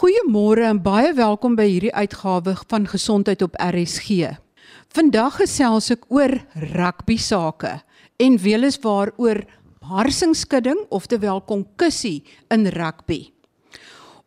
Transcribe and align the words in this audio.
Goeiemôre 0.00 0.62
en 0.64 0.78
baie 0.80 1.10
welkom 1.12 1.58
by 1.58 1.66
hierdie 1.68 1.90
uitgawe 1.92 2.54
van 2.70 2.86
Gesondheid 2.88 3.42
op 3.44 3.58
RSG. 3.60 4.30
Vandag 4.96 5.34
gesels 5.42 5.90
ek 5.92 6.06
oor 6.08 6.32
rugby 6.70 7.18
sake 7.20 7.74
en 8.24 8.38
weliswaar 8.40 9.12
oor 9.20 9.42
harsingskudding 9.90 10.80
oftewel 10.88 11.42
konkussie 11.44 12.22
in 12.48 12.64
rugby. 12.72 13.26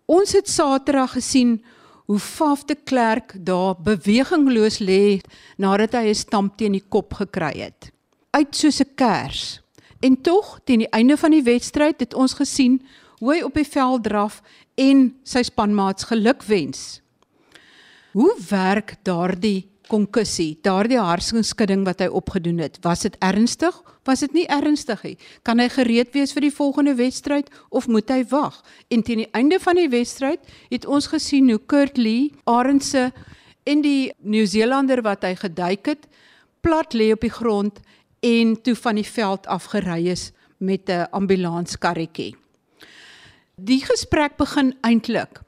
Ons 0.06 0.38
het 0.38 0.46
Saterdag 0.46 1.18
gesien 1.18 1.58
hoe 2.06 2.22
Faf 2.22 2.68
de 2.70 2.78
Klerk 2.78 3.34
daar 3.42 3.74
bewegingloos 3.74 4.78
lê 4.78 5.26
nadat 5.58 5.98
hy 5.98 6.14
'n 6.14 6.22
stamp 6.22 6.58
teen 6.58 6.78
die 6.78 6.86
kop 6.86 7.18
gekry 7.18 7.66
het. 7.66 7.90
Uit 8.30 8.54
soos 8.54 8.78
'n 8.80 8.94
kers. 8.94 9.62
En 10.06 10.22
tog 10.22 10.60
teen 10.66 10.86
die 10.86 10.94
einde 10.94 11.18
van 11.18 11.32
die 11.32 11.44
wedstryd 11.44 12.00
het 12.00 12.14
ons 12.14 12.34
gesien 12.34 12.84
hoe 13.24 13.34
hy 13.34 13.42
op 13.42 13.56
die 13.56 13.68
veld 13.68 14.04
draf 14.04 14.42
en 14.76 15.12
sy 15.24 15.44
spanmaats 15.44 16.08
gelukwens. 16.10 17.02
Hoe 18.14 18.34
werk 18.50 18.96
daardie 19.04 19.70
konkussie, 19.90 20.58
daardie 20.64 21.00
harsingskudding 21.02 21.84
wat 21.86 22.02
hy 22.02 22.08
opgedoen 22.08 22.62
het? 22.64 22.80
Was 22.86 23.04
dit 23.06 23.16
ernstig? 23.22 23.76
Was 24.08 24.24
dit 24.24 24.34
nie 24.36 24.46
ernstig 24.52 25.04
nie? 25.06 25.16
Kan 25.46 25.62
hy 25.62 25.68
gereed 25.72 26.14
wees 26.16 26.34
vir 26.36 26.48
die 26.48 26.54
volgende 26.54 26.96
wedstryd 27.00 27.50
of 27.70 27.88
moet 27.92 28.10
hy 28.10 28.24
wag? 28.32 28.62
En 28.90 29.04
teen 29.04 29.24
die 29.26 29.32
einde 29.36 29.60
van 29.64 29.80
die 29.80 29.90
wedstryd 29.92 30.42
het 30.72 30.86
ons 30.86 31.10
gesien 31.12 31.50
hoe 31.52 31.60
Kurt 31.60 31.98
Lee, 31.98 32.32
Arendse 32.50 33.12
en 33.70 33.84
die 33.84 34.12
Nieu-Seelander 34.22 35.04
wat 35.06 35.26
hy 35.28 35.36
geduik 35.40 35.92
het, 35.94 36.08
plat 36.64 36.96
lê 36.96 37.12
op 37.14 37.24
die 37.24 37.34
grond 37.34 37.80
en 38.24 38.56
toe 38.64 38.76
van 38.80 39.00
die 39.00 39.08
veld 39.08 39.48
af 39.52 39.72
gery 39.74 40.08
is 40.12 40.32
met 40.58 40.90
'n 40.90 41.08
ambulanskarretjie. 41.12 42.43
Die 43.62 43.84
gesprek 43.86 44.38
begin 44.38 44.72
eintlik 44.82 45.42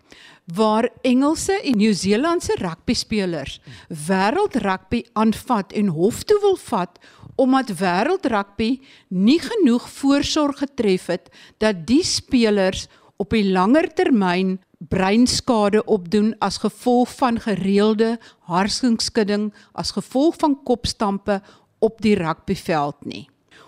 waar 0.54 0.90
Engelse 1.02 1.56
en 1.66 1.78
Nieu-Seelandse 1.78 2.54
rugby 2.62 2.94
spelers 2.94 3.56
wêreld 3.90 4.60
rugby 4.62 5.02
aanvat 5.18 5.74
en 5.74 5.88
hof 5.88 6.22
toe 6.24 6.38
wil 6.44 6.56
vat 6.68 7.00
omdat 7.36 7.74
wêreld 7.82 8.30
rugby 8.30 8.80
nie 9.10 9.40
genoeg 9.42 9.90
voorsorg 9.90 10.62
getref 10.62 11.10
het 11.10 11.34
dat 11.58 11.82
die 11.90 12.04
spelers 12.06 12.86
op 13.18 13.34
die 13.34 13.50
langer 13.50 13.90
termyn 13.90 14.60
breinskade 14.78 15.82
opdoen 15.90 16.36
as 16.46 16.62
gevolg 16.62 17.10
van 17.18 17.42
gereelde 17.42 18.20
harsingskudding 18.46 19.50
as 19.74 19.98
gevolg 19.98 20.38
van 20.38 20.60
kopstampe 20.64 21.42
op 21.80 22.02
die 22.06 22.14
rugbyveld 22.22 23.02
nie. 23.06 23.26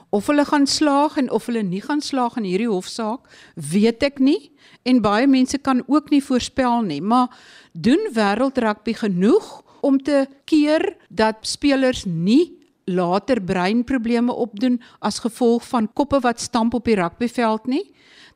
Of 0.09 0.27
hulle 0.31 0.45
gaan 0.45 0.67
slaag 0.67 1.17
en 1.17 1.31
of 1.31 1.45
hulle 1.49 1.63
nie 1.63 1.81
gaan 1.83 2.01
slaag 2.01 2.37
in 2.39 2.47
hierdie 2.47 2.71
hofsaak, 2.71 3.27
weet 3.55 4.03
ek 4.07 4.21
nie 4.23 4.51
en 4.87 5.01
baie 5.03 5.27
mense 5.27 5.57
kan 5.59 5.81
ook 5.87 6.11
nie 6.13 6.23
voorspel 6.23 6.85
nie, 6.87 7.01
maar 7.01 7.27
doen 7.73 8.07
wêreld 8.15 8.57
rugby 8.63 8.93
genoeg 8.95 9.49
om 9.83 9.99
te 9.99 10.25
keer 10.47 10.95
dat 11.09 11.43
spelers 11.43 12.05
nie 12.05 12.55
later 12.87 13.41
breinprobleme 13.43 14.31
opdoen 14.31 14.79
as 15.03 15.19
gevolg 15.19 15.65
van 15.67 15.89
koppe 15.93 16.21
wat 16.23 16.39
stamp 16.39 16.77
op 16.77 16.87
die 16.87 16.95
rugbyveld 16.95 17.67
nie. 17.67 17.83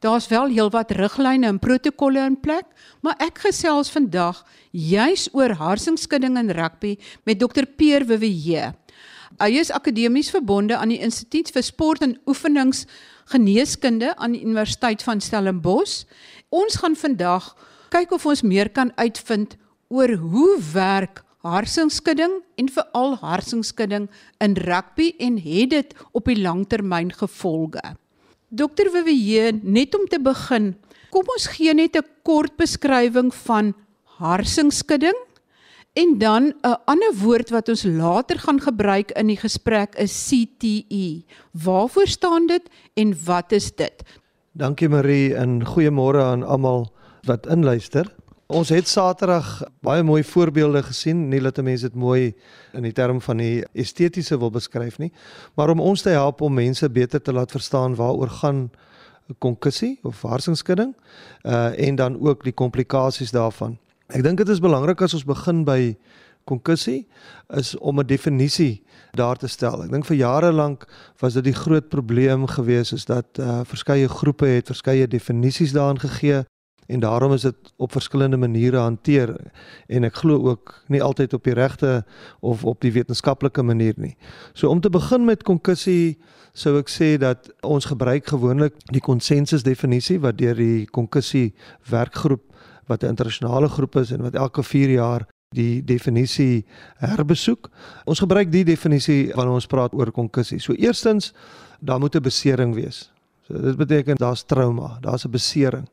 Daar's 0.02 0.28
wel 0.28 0.50
heelwat 0.50 0.92
riglyne 0.98 1.48
en 1.48 1.60
protokolle 1.62 2.24
in 2.26 2.36
plek, 2.42 2.66
maar 3.06 3.16
ek 3.22 3.44
gesels 3.46 3.92
vandag 3.94 4.42
juis 4.74 5.28
oor 5.38 5.54
harsingskudding 5.60 6.40
in 6.42 6.52
rugby 6.58 6.96
met 7.24 7.40
Dr 7.40 7.70
Peer 7.78 8.08
Wiewe. 8.10 8.72
Hy 9.40 9.56
is 9.60 9.72
akademies 9.72 10.30
verbonde 10.34 10.78
aan 10.78 10.92
die 10.92 11.00
Instituut 11.00 11.52
vir 11.54 11.64
Sport 11.64 12.04
en 12.04 12.18
Oefenings 12.28 12.86
Geneeskunde 13.32 14.16
aan 14.18 14.36
die 14.36 14.44
Universiteit 14.44 15.04
van 15.04 15.22
Stellenbosch. 15.22 16.04
Ons 16.50 16.82
gaan 16.82 16.98
vandag 17.00 17.54
kyk 17.94 18.12
of 18.12 18.26
ons 18.26 18.44
meer 18.44 18.70
kan 18.70 18.92
uitvind 19.00 19.56
oor 19.88 20.12
hoe 20.20 20.60
werk 20.74 21.24
harsingskudding 21.48 22.42
en 22.60 22.70
veral 22.70 23.16
harsingskudding 23.24 24.10
in 24.44 24.56
rugby 24.60 25.14
en 25.20 25.40
het 25.42 25.72
dit 25.74 25.96
op 26.12 26.28
die 26.30 26.38
langtermyn 26.42 27.12
gevolge. 27.16 27.82
Dokter 28.50 28.92
Vivier, 28.92 29.56
net 29.64 29.96
om 29.96 30.06
te 30.12 30.20
begin, 30.20 30.76
kom 31.10 31.28
ons 31.38 31.48
gee 31.56 31.74
net 31.74 31.96
'n 31.96 32.06
kort 32.24 32.58
beskrywing 32.58 33.34
van 33.48 33.74
harsingskudding 34.20 35.16
En 35.94 36.18
dan 36.18 36.44
'n 36.62 36.78
ander 36.86 37.14
woord 37.24 37.50
wat 37.50 37.70
ons 37.70 37.84
later 37.84 38.40
gaan 38.40 38.62
gebruik 38.62 39.12
in 39.12 39.28
die 39.28 39.38
gesprek 39.38 39.96
is 39.96 40.28
CTE. 40.28 41.24
Waarvoor 41.52 42.08
staan 42.08 42.48
dit 42.48 42.62
en 42.94 43.16
wat 43.26 43.52
is 43.52 43.76
dit? 43.76 44.04
Dankie 44.52 44.90
Marie 44.90 45.36
en 45.36 45.66
goeiemôre 45.66 46.22
aan 46.22 46.44
almal 46.44 46.92
wat 47.22 47.48
inluister. 47.48 48.16
Ons 48.46 48.70
het 48.70 48.88
Saterdag 48.88 49.64
baie 49.80 50.04
mooi 50.04 50.24
voorbeelde 50.24 50.84
gesien, 50.84 51.28
nie 51.30 51.42
dat 51.42 51.62
mense 51.62 51.88
dit 51.88 51.96
mooi 51.96 52.34
in 52.74 52.82
die 52.84 52.92
term 52.92 53.22
van 53.22 53.38
die 53.38 53.66
estetiese 53.74 54.38
wil 54.38 54.52
beskryf 54.52 54.98
nie, 54.98 55.12
maar 55.56 55.70
om 55.70 55.80
ons 55.80 56.02
te 56.02 56.10
help 56.10 56.42
om 56.42 56.54
mense 56.54 56.90
beter 56.90 57.22
te 57.22 57.34
laat 57.34 57.52
verstaan 57.52 57.96
waaroor 57.96 58.30
gaan 58.30 58.72
konkussie 59.40 60.00
of 60.04 60.22
harsingskudding 60.22 60.96
uh 61.44 61.88
en 61.88 61.96
dan 61.96 62.20
ook 62.20 62.44
die 62.44 62.54
komplikasies 62.54 63.32
daarvan. 63.32 63.78
Ek 64.12 64.26
dink 64.26 64.42
dit 64.42 64.50
is 64.52 64.60
belangrik 64.60 65.00
as 65.06 65.14
ons 65.16 65.24
begin 65.24 65.62
by 65.64 65.94
konkussie 66.50 67.08
is 67.56 67.78
om 67.80 68.00
'n 68.00 68.08
definisie 68.08 68.84
daar 69.16 69.38
te 69.38 69.48
stel. 69.48 69.84
Ek 69.84 69.92
dink 69.92 70.06
vir 70.06 70.18
jare 70.18 70.52
lank 70.52 70.88
was 71.22 71.34
dit 71.34 71.44
die 71.44 71.54
groot 71.54 71.90
probleem 71.90 72.48
gewees 72.48 72.92
is 72.92 73.06
dat 73.06 73.40
uh 73.40 73.62
verskeie 73.64 74.10
groepe 74.10 74.46
het 74.46 74.68
verskeie 74.68 75.08
definisies 75.08 75.72
daarin 75.72 76.00
gegee 76.00 76.44
en 76.88 77.00
daarom 77.00 77.34
is 77.34 77.42
dit 77.42 77.56
op 77.78 77.92
verskillende 77.92 78.38
maniere 78.38 78.78
hanteer 78.78 79.36
en 79.88 80.04
ek 80.04 80.16
glo 80.16 80.50
ook 80.50 80.84
nie 80.88 81.02
altyd 81.02 81.34
op 81.34 81.44
die 81.44 81.54
regte 81.54 82.06
of 82.42 82.66
op 82.66 82.82
die 82.82 82.92
wetenskaplike 82.92 83.64
manier 83.64 83.94
nie. 83.96 84.18
So 84.54 84.68
om 84.68 84.82
te 84.82 84.90
begin 84.90 85.26
met 85.26 85.44
konkussie 85.44 86.20
sou 86.54 86.78
ek 86.80 86.90
sê 86.90 87.18
dat 87.18 87.48
ons 87.62 87.86
gebruik 87.86 88.28
gewoonlik 88.28 88.74
die 88.92 89.02
konsensus 89.02 89.64
definisie 89.64 90.20
wat 90.20 90.38
deur 90.38 90.56
die 90.56 90.86
konkussie 90.86 91.54
werkgroep 91.90 92.44
wat 92.88 93.04
'n 93.04 93.08
internasionale 93.08 93.70
groep 93.70 93.96
is 93.96 94.12
en 94.12 94.22
wat 94.22 94.36
elke 94.36 94.64
4 94.64 94.90
jaar 94.90 95.28
die 95.50 95.84
definisie 95.84 96.66
herbesoek. 96.98 97.70
Ons 98.06 98.20
gebruik 98.20 98.52
die 98.52 98.64
definisie 98.64 99.34
wanneer 99.36 99.54
ons 99.54 99.68
praat 99.68 99.94
oor 99.94 100.12
konkussie. 100.12 100.60
So 100.60 100.74
eerstens, 100.74 101.34
daar 101.80 102.00
moet 102.00 102.16
'n 102.16 102.22
besering 102.22 102.74
wees. 102.76 103.12
So 103.48 103.62
dit 103.62 103.76
beteken 103.78 104.16
daar's 104.16 104.44
trauma, 104.44 104.98
daar's 105.02 105.26
'n 105.26 105.32
besering. 105.32 105.88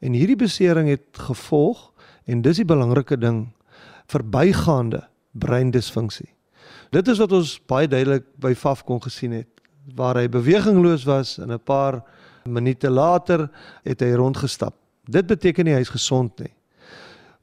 En 0.00 0.12
hierdie 0.12 0.36
besering 0.36 0.88
het 0.88 1.02
gevolg 1.12 1.92
en 2.24 2.42
dis 2.42 2.56
die 2.56 2.64
belangrike 2.64 3.18
ding 3.18 3.48
verbygaande 4.06 5.08
breindisfunksie. 5.32 6.28
Dit 6.90 7.08
is 7.08 7.18
wat 7.18 7.32
ons 7.32 7.60
baie 7.66 7.88
duidelik 7.88 8.24
by 8.36 8.54
Faf 8.54 8.84
kon 8.84 9.02
gesien 9.02 9.32
het 9.32 9.48
waar 9.94 10.16
hy 10.16 10.28
bewegingloos 10.28 11.04
was 11.04 11.38
en 11.38 11.52
'n 11.52 11.58
paar 11.64 12.02
minute 12.44 12.90
later 12.90 13.50
het 13.82 14.00
hy 14.00 14.12
rondgestap. 14.12 14.74
Dit 15.10 15.26
beteken 15.26 15.66
nie 15.66 15.74
hy 15.74 15.84
is 15.84 15.92
gesond 15.92 16.38
nie. 16.42 16.52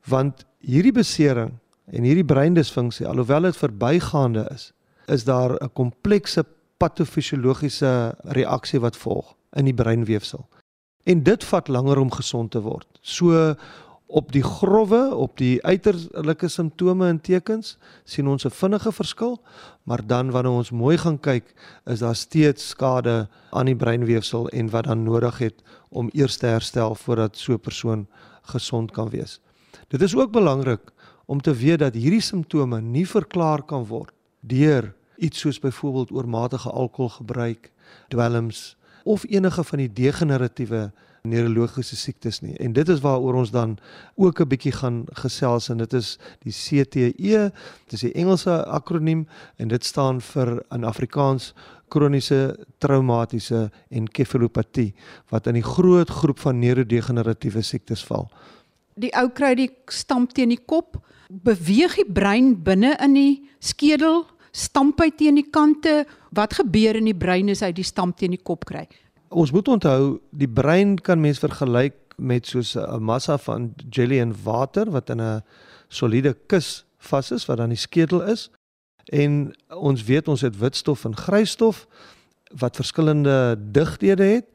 Want 0.07 0.45
hierdie 0.63 0.95
besering 0.95 1.57
en 1.91 2.07
hierdie 2.07 2.27
breindisfunksie 2.27 3.07
alhoewel 3.07 3.49
dit 3.49 3.59
verbygaande 3.59 4.45
is, 4.53 4.71
is 5.07 5.23
daar 5.23 5.55
'n 5.59 5.73
komplekse 5.73 6.43
patofisiologiese 6.77 8.15
reaksie 8.23 8.79
wat 8.79 8.97
volg 8.97 9.35
in 9.55 9.65
die 9.65 9.73
breinweefsel. 9.73 10.47
En 11.03 11.23
dit 11.23 11.43
vat 11.43 11.67
langer 11.67 11.97
om 11.97 12.11
gesond 12.11 12.51
te 12.51 12.61
word. 12.61 12.87
So 13.01 13.55
op 14.07 14.31
die 14.31 14.43
grouwe, 14.43 15.15
op 15.15 15.37
die 15.37 15.63
uiterlike 15.65 16.47
simptome 16.47 17.07
en 17.07 17.19
tekens 17.21 17.77
sien 18.03 18.27
ons 18.27 18.45
'n 18.45 18.49
vinnige 18.49 18.91
verskil, 18.91 19.41
maar 19.83 20.07
dan 20.07 20.31
wanneer 20.31 20.51
ons 20.51 20.71
mooi 20.71 20.97
gaan 20.97 21.19
kyk, 21.19 21.53
is 21.85 21.99
daar 21.99 22.15
steeds 22.15 22.67
skade 22.67 23.27
aan 23.51 23.65
die 23.65 23.75
breinweefsel 23.75 24.49
en 24.49 24.69
wat 24.69 24.83
dan 24.83 25.03
nodig 25.03 25.37
het 25.37 25.63
om 25.89 26.09
eers 26.13 26.37
te 26.37 26.45
herstel 26.45 26.95
voordat 26.95 27.37
so 27.37 27.53
'n 27.53 27.59
persoon 27.59 28.07
gesond 28.41 28.91
kan 28.91 29.09
wees. 29.09 29.41
Dit 29.87 30.01
is 30.01 30.15
ook 30.15 30.31
belangrik 30.31 30.81
om 31.25 31.41
te 31.41 31.53
weet 31.53 31.79
dat 31.79 31.93
hierdie 31.93 32.21
simptome 32.21 32.81
nie 32.81 33.07
verklaar 33.07 33.63
kan 33.63 33.85
word 33.85 34.13
deur 34.39 34.95
iets 35.17 35.39
soos 35.39 35.59
byvoorbeeld 35.59 36.11
oormatige 36.11 36.69
alkoholgebruik, 36.69 37.71
dwelms 38.07 38.77
of 39.03 39.23
enige 39.29 39.63
van 39.63 39.77
die 39.77 39.93
degeneratiewe 39.93 40.91
neurologiese 41.29 41.95
siektes 41.95 42.41
nie. 42.41 42.55
En 42.63 42.73
dit 42.73 42.89
is 42.89 43.01
waaroor 43.03 43.33
ons 43.43 43.51
dan 43.51 43.77
ook 44.15 44.41
'n 44.41 44.47
bietjie 44.47 44.71
gaan 44.71 45.05
gesels 45.13 45.69
en 45.69 45.77
dit 45.77 45.93
is 45.93 46.17
die 46.43 46.51
CTE, 46.51 47.51
dit 47.85 47.93
is 47.93 48.01
die 48.01 48.13
Engelse 48.13 48.65
akroniem 48.65 49.27
en 49.57 49.67
dit 49.67 49.85
staan 49.85 50.21
vir 50.21 50.63
in 50.71 50.83
Afrikaans 50.83 51.53
kroniese 51.87 52.57
traumatiese 52.77 53.71
enkefalopatie 53.89 54.93
wat 55.31 55.47
in 55.47 55.53
die 55.53 55.65
groot 55.65 56.09
groep 56.09 56.39
van 56.39 56.59
neurodegeneratiewe 56.59 57.61
siektes 57.61 58.03
val. 58.07 58.27
Die 58.95 59.13
ou 59.15 59.29
kry 59.29 59.53
die 59.55 59.69
stamp 59.93 60.33
teen 60.33 60.49
die 60.49 60.63
kop, 60.65 60.97
beweeg 61.29 61.95
die 61.95 62.11
brein 62.11 62.55
binne 62.63 62.95
in 63.03 63.13
die 63.13 63.49
skedel, 63.59 64.25
stamp 64.51 65.01
hy 65.03 65.11
teen 65.13 65.37
die 65.37 65.49
kante. 65.53 66.05
Wat 66.35 66.57
gebeur 66.59 66.97
in 66.97 67.05
die 67.05 67.17
brein 67.17 67.49
as 67.53 67.61
hy 67.61 67.71
die 67.71 67.85
stamp 67.85 68.17
teen 68.17 68.33
die 68.35 68.43
kop 68.43 68.65
kry? 68.65 68.87
Ons 69.29 69.51
moet 69.51 69.67
onthou 69.67 70.19
die 70.31 70.47
brein 70.47 70.95
kan 71.01 71.19
mens 71.19 71.39
vergelyk 71.39 71.95
met 72.15 72.47
soos 72.47 72.75
'n 72.75 73.03
massa 73.03 73.37
van 73.37 73.73
jelly 73.89 74.19
en 74.19 74.35
water 74.43 74.91
wat 74.91 75.09
in 75.09 75.21
'n 75.21 75.43
soliede 75.87 76.35
kus 76.47 76.85
vas 76.97 77.31
is 77.31 77.45
wat 77.45 77.57
dan 77.57 77.69
die 77.69 77.77
skedel 77.77 78.21
is. 78.21 78.49
En 79.05 79.53
ons 79.69 80.03
weet 80.03 80.27
ons 80.27 80.41
het 80.41 80.57
witstof 80.57 81.05
en 81.05 81.15
grysstof 81.15 81.87
wat 82.59 82.75
verskillende 82.75 83.57
digthede 83.71 84.23
het. 84.23 84.45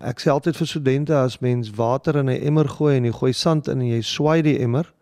Ek 0.00 0.20
sê 0.20 0.30
altyd 0.30 0.56
vir 0.56 0.66
studente 0.66 1.14
as 1.16 1.38
mens 1.38 1.70
water 1.70 2.16
in 2.16 2.28
'n 2.28 2.42
emmer 2.42 2.68
gooi 2.68 2.96
en 2.96 3.04
jy 3.04 3.12
gooi 3.12 3.32
sand 3.32 3.68
in 3.68 3.80
en 3.80 3.86
jy 3.86 4.00
swaai 4.00 4.42
die 4.42 4.58
emmer, 4.58 4.92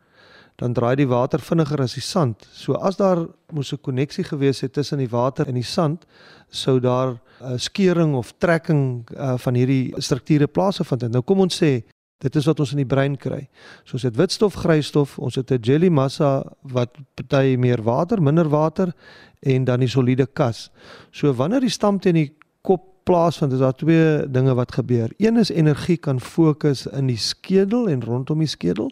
dan 0.56 0.72
draai 0.72 0.96
die 0.96 1.08
water 1.08 1.40
vinniger 1.40 1.80
as 1.82 1.94
die 1.94 2.04
sand. 2.04 2.46
So 2.52 2.74
as 2.74 2.96
daar 2.96 3.26
moes 3.52 3.72
'n 3.72 3.80
koneksie 3.80 4.24
gewees 4.24 4.60
het 4.60 4.72
tussen 4.72 4.98
die 4.98 5.08
water 5.08 5.48
en 5.48 5.54
die 5.54 5.62
sand, 5.62 6.06
sou 6.50 6.80
daar 6.80 7.20
'n 7.40 7.58
skeuring 7.58 8.14
of 8.14 8.34
trekking 8.38 9.08
uh, 9.16 9.38
van 9.38 9.54
hierdie 9.54 9.94
strukture 9.96 10.46
plaasgevind 10.46 11.02
het. 11.02 11.12
Nou 11.12 11.22
kom 11.22 11.40
ons 11.40 11.62
sê 11.62 11.82
dit 12.18 12.36
is 12.36 12.46
wat 12.46 12.60
ons 12.60 12.70
in 12.70 12.76
die 12.76 12.86
brein 12.86 13.16
kry. 13.16 13.48
So 13.84 13.92
ons 13.98 14.02
het 14.02 14.16
witstof, 14.16 14.54
grysstof, 14.54 15.18
ons 15.18 15.34
het 15.34 15.50
'n 15.50 15.60
jelly 15.60 15.88
massa 15.88 16.44
wat 16.62 16.96
party 17.14 17.56
meer 17.58 17.82
water, 17.82 18.22
minder 18.22 18.48
water 18.48 18.92
en 19.40 19.64
dan 19.64 19.80
die 19.80 19.88
soliede 19.88 20.26
kas. 20.26 20.70
So 21.10 21.32
wanneer 21.32 21.60
die 21.60 21.70
stam 21.70 21.98
teen 21.98 22.14
die 22.14 22.32
kop 22.62 22.88
plaasvind, 23.02 23.52
is 23.52 23.62
daar 23.62 23.74
twee 23.74 24.30
dinge 24.30 24.54
wat 24.54 24.72
gebeur. 24.72 25.10
Een 25.18 25.36
is 25.36 25.50
energie 25.50 25.96
kan 25.96 26.20
fokus 26.20 26.86
in 26.86 27.10
die 27.10 27.18
skedel 27.18 27.88
en 27.90 28.04
rondom 28.04 28.38
die 28.38 28.50
skedel. 28.50 28.90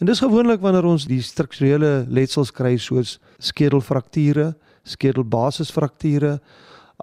En 0.00 0.08
dis 0.08 0.22
gewoonlik 0.22 0.62
wanneer 0.64 0.86
ons 0.88 1.04
die 1.04 1.20
strukturele 1.22 2.06
letsels 2.08 2.52
kry 2.56 2.78
soos 2.80 3.18
skedelfrakture, 3.38 4.54
skedelbasisfrakture 4.88 6.38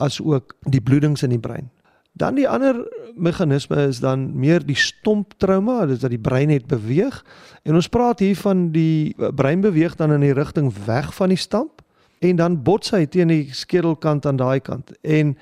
as 0.02 0.18
ook 0.22 0.56
die 0.66 0.82
bloedings 0.82 1.24
in 1.24 1.36
die 1.36 1.42
brein. 1.42 1.70
Dan 2.18 2.38
die 2.40 2.48
ander 2.50 2.80
meganisme 3.14 3.84
is 3.92 4.00
dan 4.02 4.32
meer 4.34 4.64
die 4.66 4.78
stomp 4.78 5.36
trauma, 5.38 5.86
dit 5.86 6.00
is 6.00 6.02
dat 6.02 6.14
die 6.14 6.22
brein 6.22 6.50
het 6.50 6.66
beweeg. 6.70 7.20
En 7.62 7.78
ons 7.78 7.90
praat 7.90 8.20
hier 8.26 8.38
van 8.42 8.72
die 8.74 9.14
brein 9.38 9.62
beweeg 9.62 9.96
dan 9.96 10.16
in 10.16 10.26
die 10.26 10.34
rigting 10.34 10.72
weg 10.86 11.14
van 11.14 11.30
die 11.30 11.38
stamp 11.38 11.84
en 12.26 12.40
dan 12.40 12.58
bots 12.66 12.96
hy 12.96 13.06
teen 13.06 13.30
die 13.30 13.54
skedelkant 13.54 14.26
aan 14.26 14.42
daai 14.42 14.60
kant. 14.66 14.90
En 15.06 15.36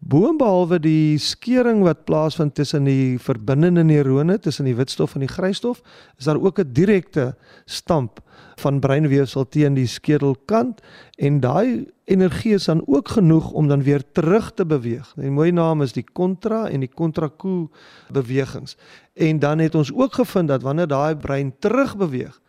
boonbehalwe 0.00 0.78
die 0.80 1.18
skeuring 1.20 1.82
wat 1.84 2.06
plaasvind 2.08 2.54
tussen 2.56 2.86
die 2.88 3.18
verbindende 3.20 3.84
neurone 3.84 4.38
tussen 4.40 4.64
die 4.64 4.76
witstof 4.76 5.14
en 5.14 5.26
die 5.26 5.30
grysstof, 5.30 5.82
is 6.18 6.24
daar 6.24 6.40
ook 6.40 6.58
'n 6.58 6.72
direkte 6.72 7.36
stamp 7.66 8.20
van 8.56 8.80
breinweefsel 8.80 9.48
teen 9.48 9.74
die 9.74 9.86
skedelkant 9.86 10.80
en 11.18 11.40
daai 11.40 11.86
energie 12.04 12.54
is 12.54 12.64
dan 12.64 12.82
ook 12.86 13.08
genoeg 13.08 13.50
om 13.52 13.68
dan 13.68 13.82
weer 13.82 14.02
terug 14.12 14.52
te 14.54 14.66
beweeg. 14.66 15.12
Die 15.16 15.30
mooi 15.30 15.52
naam 15.52 15.82
is 15.82 15.92
die 15.92 16.06
kontra 16.12 16.68
en 16.68 16.80
die 16.80 16.92
kontraku 16.94 17.68
bewegings. 18.12 18.76
En 19.14 19.38
dan 19.38 19.58
het 19.58 19.74
ons 19.74 19.92
ook 19.92 20.14
gevind 20.14 20.48
dat 20.48 20.62
wanneer 20.62 20.86
daai 20.86 21.16
brein 21.16 21.54
terug 21.58 21.96
beweeg, 21.96 22.40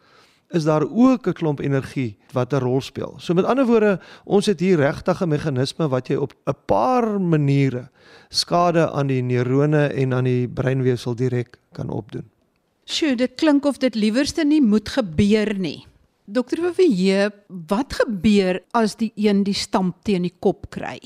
is 0.52 0.64
daar 0.64 0.84
ook 0.84 1.28
'n 1.28 1.34
klomp 1.34 1.60
energie 1.60 2.18
wat 2.32 2.54
'n 2.54 2.60
rol 2.60 2.82
speel. 2.82 3.14
So 3.18 3.34
met 3.34 3.46
ander 3.46 3.66
woorde, 3.66 4.00
ons 4.24 4.46
het 4.46 4.60
hier 4.60 4.78
regtig 4.78 5.22
'n 5.22 5.30
meganisme 5.30 5.88
wat 5.88 6.08
jy 6.08 6.16
op 6.16 6.34
'n 6.46 6.56
paar 6.66 7.22
maniere 7.22 7.90
skade 8.30 8.92
aan 8.92 9.08
die 9.08 9.22
neurone 9.22 9.88
en 9.88 10.14
aan 10.14 10.24
die 10.24 10.48
breinweefsel 10.48 11.16
direk 11.16 11.58
kan 11.72 11.90
opdoen. 11.90 12.30
Sjoe, 12.86 13.16
dit 13.16 13.36
klink 13.36 13.66
of 13.66 13.78
dit 13.78 13.96
liewerste 13.96 14.46
nie 14.46 14.62
moet 14.62 14.90
gebeur 14.90 15.60
nie. 15.60 15.86
Dokter 16.26 16.58
Vivier, 16.58 17.32
wat 17.48 17.94
gebeur 17.94 18.62
as 18.72 18.96
die 18.96 19.12
een 19.16 19.44
die 19.44 19.54
stamp 19.54 20.04
teen 20.04 20.22
die 20.22 20.36
kop 20.40 20.70
kry? 20.70 21.00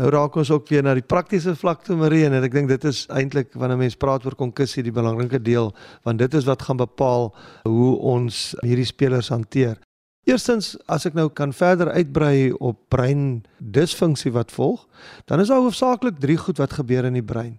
Nou 0.00 0.08
raak 0.08 0.38
ons 0.40 0.48
ook 0.48 0.70
weer 0.72 0.80
na 0.80 0.94
die 0.96 1.04
praktiese 1.04 1.52
vlak 1.60 1.82
toe 1.84 1.92
Marie 2.00 2.22
en 2.24 2.32
ek 2.38 2.54
dink 2.54 2.70
dit 2.70 2.84
is 2.88 3.02
eintlik 3.12 3.50
wanneer 3.52 3.76
mense 3.82 3.98
praat 4.00 4.24
oor 4.24 4.32
konkussie 4.38 4.80
die 4.86 4.94
belangrike 4.96 5.36
deel 5.44 5.74
want 6.08 6.22
dit 6.22 6.36
is 6.38 6.46
wat 6.48 6.64
gaan 6.64 6.80
bepaal 6.80 7.28
hoe 7.68 7.90
ons 8.14 8.54
hierdie 8.64 8.88
spelers 8.88 9.28
hanteer. 9.28 9.76
Eerstens 10.24 10.72
as 10.88 11.04
ek 11.04 11.18
nou 11.18 11.26
kan 11.28 11.52
verder 11.52 11.90
uitbrei 11.92 12.48
op 12.64 12.78
brein 12.88 13.42
disfunksie 13.58 14.32
wat 14.32 14.54
volg, 14.56 14.86
dan 15.28 15.44
is 15.44 15.52
daar 15.52 15.60
hoofsaaklik 15.60 16.16
drie 16.22 16.38
goed 16.40 16.62
wat 16.62 16.78
gebeur 16.80 17.04
in 17.04 17.20
die 17.20 17.26
brein. 17.26 17.58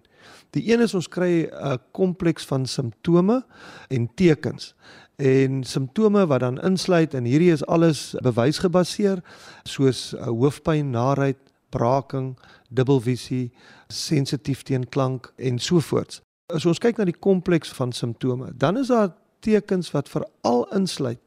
Die 0.50 0.64
een 0.66 0.82
is 0.82 0.96
ons 0.98 1.06
kry 1.06 1.46
'n 1.46 1.78
kompleks 1.94 2.42
van 2.50 2.66
simptome 2.66 3.44
en 3.88 4.10
tekens 4.14 4.74
en 5.16 5.62
simptome 5.62 6.26
wat 6.26 6.40
dan 6.40 6.58
insluit 6.60 7.14
en 7.14 7.24
hierdie 7.24 7.52
is 7.52 7.66
alles 7.66 8.16
bewysgebaseer 8.22 9.22
soos 9.62 10.14
hoofpyn, 10.18 10.90
naait, 10.90 11.38
braking, 11.72 12.36
dubbelvisie, 12.68 13.50
sensitief 13.88 14.62
teen 14.68 14.84
klank 14.88 15.32
en 15.36 15.58
so 15.58 15.80
voort. 15.80 16.20
As 16.52 16.66
ons 16.68 16.80
kyk 16.82 17.00
na 17.00 17.08
die 17.08 17.16
kompleks 17.16 17.72
van 17.72 17.92
simptome, 17.96 18.52
dan 18.54 18.76
is 18.80 18.92
daar 18.92 19.12
tekens 19.42 19.90
wat 19.94 20.10
veral 20.12 20.66
insluit 20.76 21.20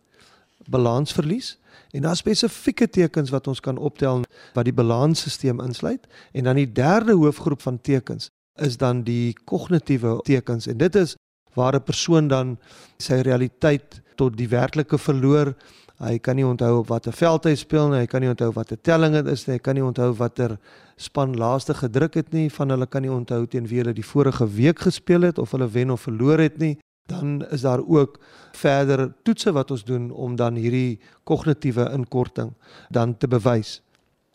balansverlies 0.72 1.58
en 1.92 2.02
daar 2.02 2.16
spesifieke 2.16 2.88
tekens 2.90 3.30
wat 3.30 3.48
ons 3.48 3.60
kan 3.60 3.78
optel 3.78 4.24
wat 4.54 4.66
die 4.66 4.74
balansstelsel 4.74 5.62
insluit 5.64 6.08
en 6.34 6.48
dan 6.50 6.60
die 6.60 6.72
derde 6.72 7.14
hoofgroep 7.14 7.62
van 7.62 7.82
tekens 7.82 8.30
is 8.62 8.78
dan 8.78 9.04
die 9.04 9.36
kognitiewe 9.46 10.20
tekens 10.24 10.68
en 10.72 10.78
dit 10.78 10.96
is 10.96 11.16
waar 11.54 11.76
'n 11.76 11.84
persoon 11.84 12.28
dan 12.28 12.58
sy 12.98 13.22
realiteit 13.22 14.02
tot 14.16 14.38
die 14.38 14.50
werklike 14.50 14.98
verloor 14.98 15.56
Hy 15.96 16.18
kan 16.20 16.36
nie 16.36 16.44
onthou 16.44 16.82
op 16.82 16.90
watter 16.92 17.14
veld 17.16 17.46
hy 17.48 17.54
speel 17.56 17.88
nie, 17.92 18.02
hy 18.04 18.08
kan 18.12 18.20
nie 18.22 18.30
onthou 18.30 18.50
watter 18.52 18.80
telling 18.84 19.14
dit 19.16 19.28
is 19.32 19.46
nie, 19.48 19.56
hy 19.56 19.62
kan 19.64 19.78
nie 19.78 19.84
onthou 19.86 20.10
watter 20.20 20.58
span 21.00 21.38
laaste 21.40 21.74
gedruk 21.74 22.18
het 22.20 22.34
nie, 22.36 22.50
van 22.52 22.74
hulle 22.74 22.88
kan 22.88 23.06
nie 23.06 23.12
onthou 23.12 23.46
teen 23.48 23.70
wie 23.72 23.80
hulle 23.80 23.94
die 23.96 24.04
vorige 24.04 24.48
week 24.58 24.84
gespeel 24.84 25.24
het 25.30 25.40
of 25.40 25.56
hulle 25.56 25.70
wen 25.72 25.94
of 25.96 26.04
verloor 26.04 26.44
het 26.44 26.60
nie. 26.60 26.76
Dan 27.08 27.46
is 27.54 27.62
daar 27.62 27.80
ook 27.86 28.18
verder 28.58 29.14
toetse 29.24 29.54
wat 29.56 29.72
ons 29.72 29.86
doen 29.86 30.10
om 30.12 30.36
dan 30.36 30.58
hierdie 30.60 31.00
kognitiewe 31.24 31.86
inkorting 31.94 32.52
dan 32.90 33.14
te 33.18 33.30
bewys. 33.30 33.80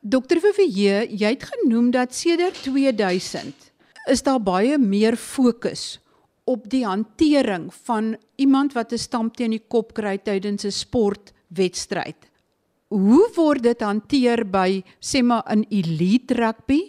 Dokter 0.00 0.40
Vivier, 0.40 1.10
jy 1.10 1.34
het 1.34 1.44
genoem 1.44 1.90
dat 1.92 2.14
sedert 2.14 2.62
2000 2.62 3.68
is 4.08 4.22
daar 4.24 4.40
baie 4.40 4.78
meer 4.78 5.16
fokus 5.16 5.98
op 6.48 6.70
die 6.70 6.86
hantering 6.86 7.68
van 7.84 8.16
iemand 8.40 8.72
wat 8.72 8.92
'n 8.92 8.98
stamp 8.98 9.36
teen 9.36 9.50
die 9.50 9.64
kop 9.68 9.92
kry 9.92 10.16
tydens 10.18 10.64
'n 10.64 10.72
sport 10.72 11.32
wedstryd. 11.54 12.28
Hoe 12.90 13.28
word 13.36 13.62
dit 13.62 13.82
hanteer 13.86 14.42
by 14.50 14.82
sê 14.98 15.22
maar 15.22 15.46
in 15.52 15.62
elite 15.70 16.34
rugby 16.34 16.80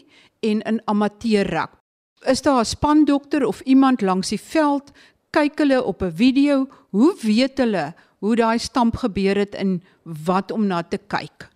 en 0.41 0.61
in 0.61 0.81
amateur 0.89 1.45
rugby? 1.45 1.77
Is 2.25 2.41
daar 2.41 2.61
'n 2.61 2.65
spandokter 2.65 3.45
of 3.45 3.61
iemand 3.61 4.01
langs 4.01 4.29
die 4.29 4.39
veld 4.39 4.91
kyk 5.29 5.57
hulle 5.57 5.83
op 5.83 6.01
'n 6.01 6.15
video? 6.15 6.67
Hoe 6.89 7.15
weet 7.21 7.57
hulle 7.57 7.93
hoe 8.19 8.35
daai 8.35 8.59
stamp 8.59 8.95
gebeur 8.95 9.37
het 9.37 9.55
en 9.55 9.81
wat 10.03 10.51
om 10.51 10.67
na 10.67 10.83
te 10.83 10.97
kyk? 10.97 11.49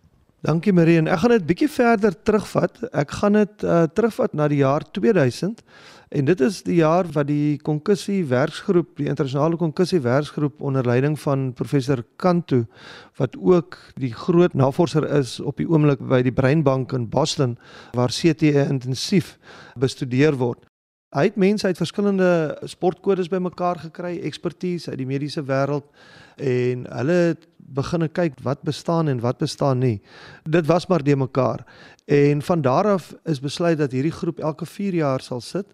Dankie 0.45 0.73
Marie 0.73 0.99
en 1.01 1.07
ek 1.09 1.23
gaan 1.23 1.33
dit 1.33 1.45
bietjie 1.49 1.69
verder 1.73 2.13
terugvat. 2.21 2.77
Ek 2.93 3.11
gaan 3.17 3.39
dit 3.39 3.63
uh, 3.65 3.85
terugvat 3.97 4.35
na 4.37 4.45
die 4.51 4.61
jaar 4.61 4.85
2000 4.93 5.63
En 6.15 6.25
dit 6.25 6.41
is 6.41 6.61
die 6.63 6.77
jaar 6.79 7.07
wat 7.11 7.27
die 7.27 7.57
konkussie 7.65 8.21
werksgroep, 8.29 8.93
die 8.99 9.07
internasionale 9.09 9.57
konkussie 9.57 9.99
werksgroep 9.99 10.61
onder 10.61 10.85
leiding 10.85 11.17
van 11.19 11.49
professor 11.53 12.03
Kantu 12.15 12.65
wat 13.17 13.37
ook 13.37 13.77
die 13.99 14.13
groot 14.13 14.53
navorser 14.53 15.07
is 15.17 15.39
op 15.39 15.57
die 15.57 15.67
oomblik 15.69 15.99
by 15.99 16.21
die 16.21 16.33
Breinbank 16.33 16.93
in 16.93 17.09
Boston 17.09 17.57
waar 17.97 18.13
CTE 18.13 18.67
intensief 18.69 19.37
bestudeer 19.75 20.37
word. 20.37 20.61
Hy 21.15 21.29
het 21.29 21.37
mense 21.39 21.67
uit 21.67 21.77
verskillende 21.79 22.57
sportkodes 22.67 23.29
bymekaar 23.31 23.79
gekry, 23.79 24.17
ekspertise 24.27 24.89
uit 24.91 24.99
die 24.99 25.07
mediese 25.07 25.45
wêreld 25.47 25.85
en 26.43 26.81
hulle 26.91 27.15
het 27.29 27.45
begin 27.57 28.03
kyk 28.11 28.41
wat 28.43 28.65
bestaan 28.67 29.07
en 29.07 29.21
wat 29.23 29.39
bestaan 29.39 29.79
nie. 29.79 30.01
Dit 30.43 30.67
was 30.67 30.87
maar 30.91 31.03
de 31.03 31.15
mekaar. 31.15 31.63
En 32.05 32.41
van 32.41 32.61
daar 32.61 32.89
af 32.97 33.13
is 33.23 33.39
besluit 33.39 33.77
dat 33.77 33.95
hierdie 33.95 34.11
groep 34.11 34.39
elke 34.39 34.65
4 34.65 34.93
jaar 34.93 35.23
sal 35.23 35.41
sit 35.41 35.71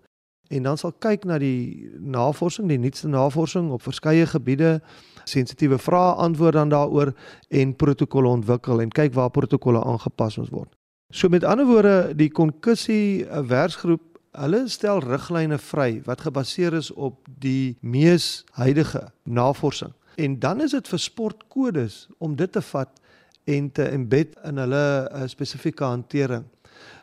en 0.48 0.64
dan 0.64 0.78
sal 0.78 0.94
kyk 1.00 1.26
na 1.26 1.40
die 1.42 1.90
navorsing, 1.98 2.68
die 2.70 2.78
nuutste 2.78 3.08
navorsing 3.08 3.72
op 3.72 3.82
verskeie 3.82 4.28
gebiede, 4.28 4.82
sensitiewe 5.24 5.80
vrae 5.82 6.14
antwoord 6.22 6.54
dan 6.54 6.70
daaroor 6.70 7.16
en 7.50 7.76
protokolle 7.76 8.30
ontwikkel 8.30 8.82
en 8.82 8.94
kyk 8.94 9.18
waar 9.18 9.34
protokolle 9.34 9.82
aangepas 9.84 10.38
moet 10.38 10.54
word. 10.54 10.72
So 11.10 11.30
met 11.30 11.44
ander 11.44 11.66
woorde, 11.66 12.14
die 12.16 12.30
konkussie 12.30 13.26
eh, 13.26 13.42
werksgroep, 13.48 14.11
hulle 14.32 14.62
stel 14.72 15.02
riglyne 15.04 15.58
vry 15.60 16.02
wat 16.06 16.24
gebaseer 16.28 16.76
is 16.78 16.92
op 16.92 17.28
die 17.44 17.78
mees 17.82 18.44
huidige 18.56 19.10
navorsing. 19.24 19.92
En 20.16 20.40
dan 20.40 20.62
is 20.62 20.76
dit 20.76 20.88
vir 20.88 21.00
sportkodes 21.00 22.08
om 22.20 22.36
dit 22.36 22.52
te 22.52 22.62
vat 22.62 23.00
en 23.44 23.72
te 23.72 23.88
embed 23.90 24.36
in 24.48 24.58
hulle 24.62 24.86
uh, 25.12 25.28
spesifieke 25.28 25.84
hantering. 25.84 26.46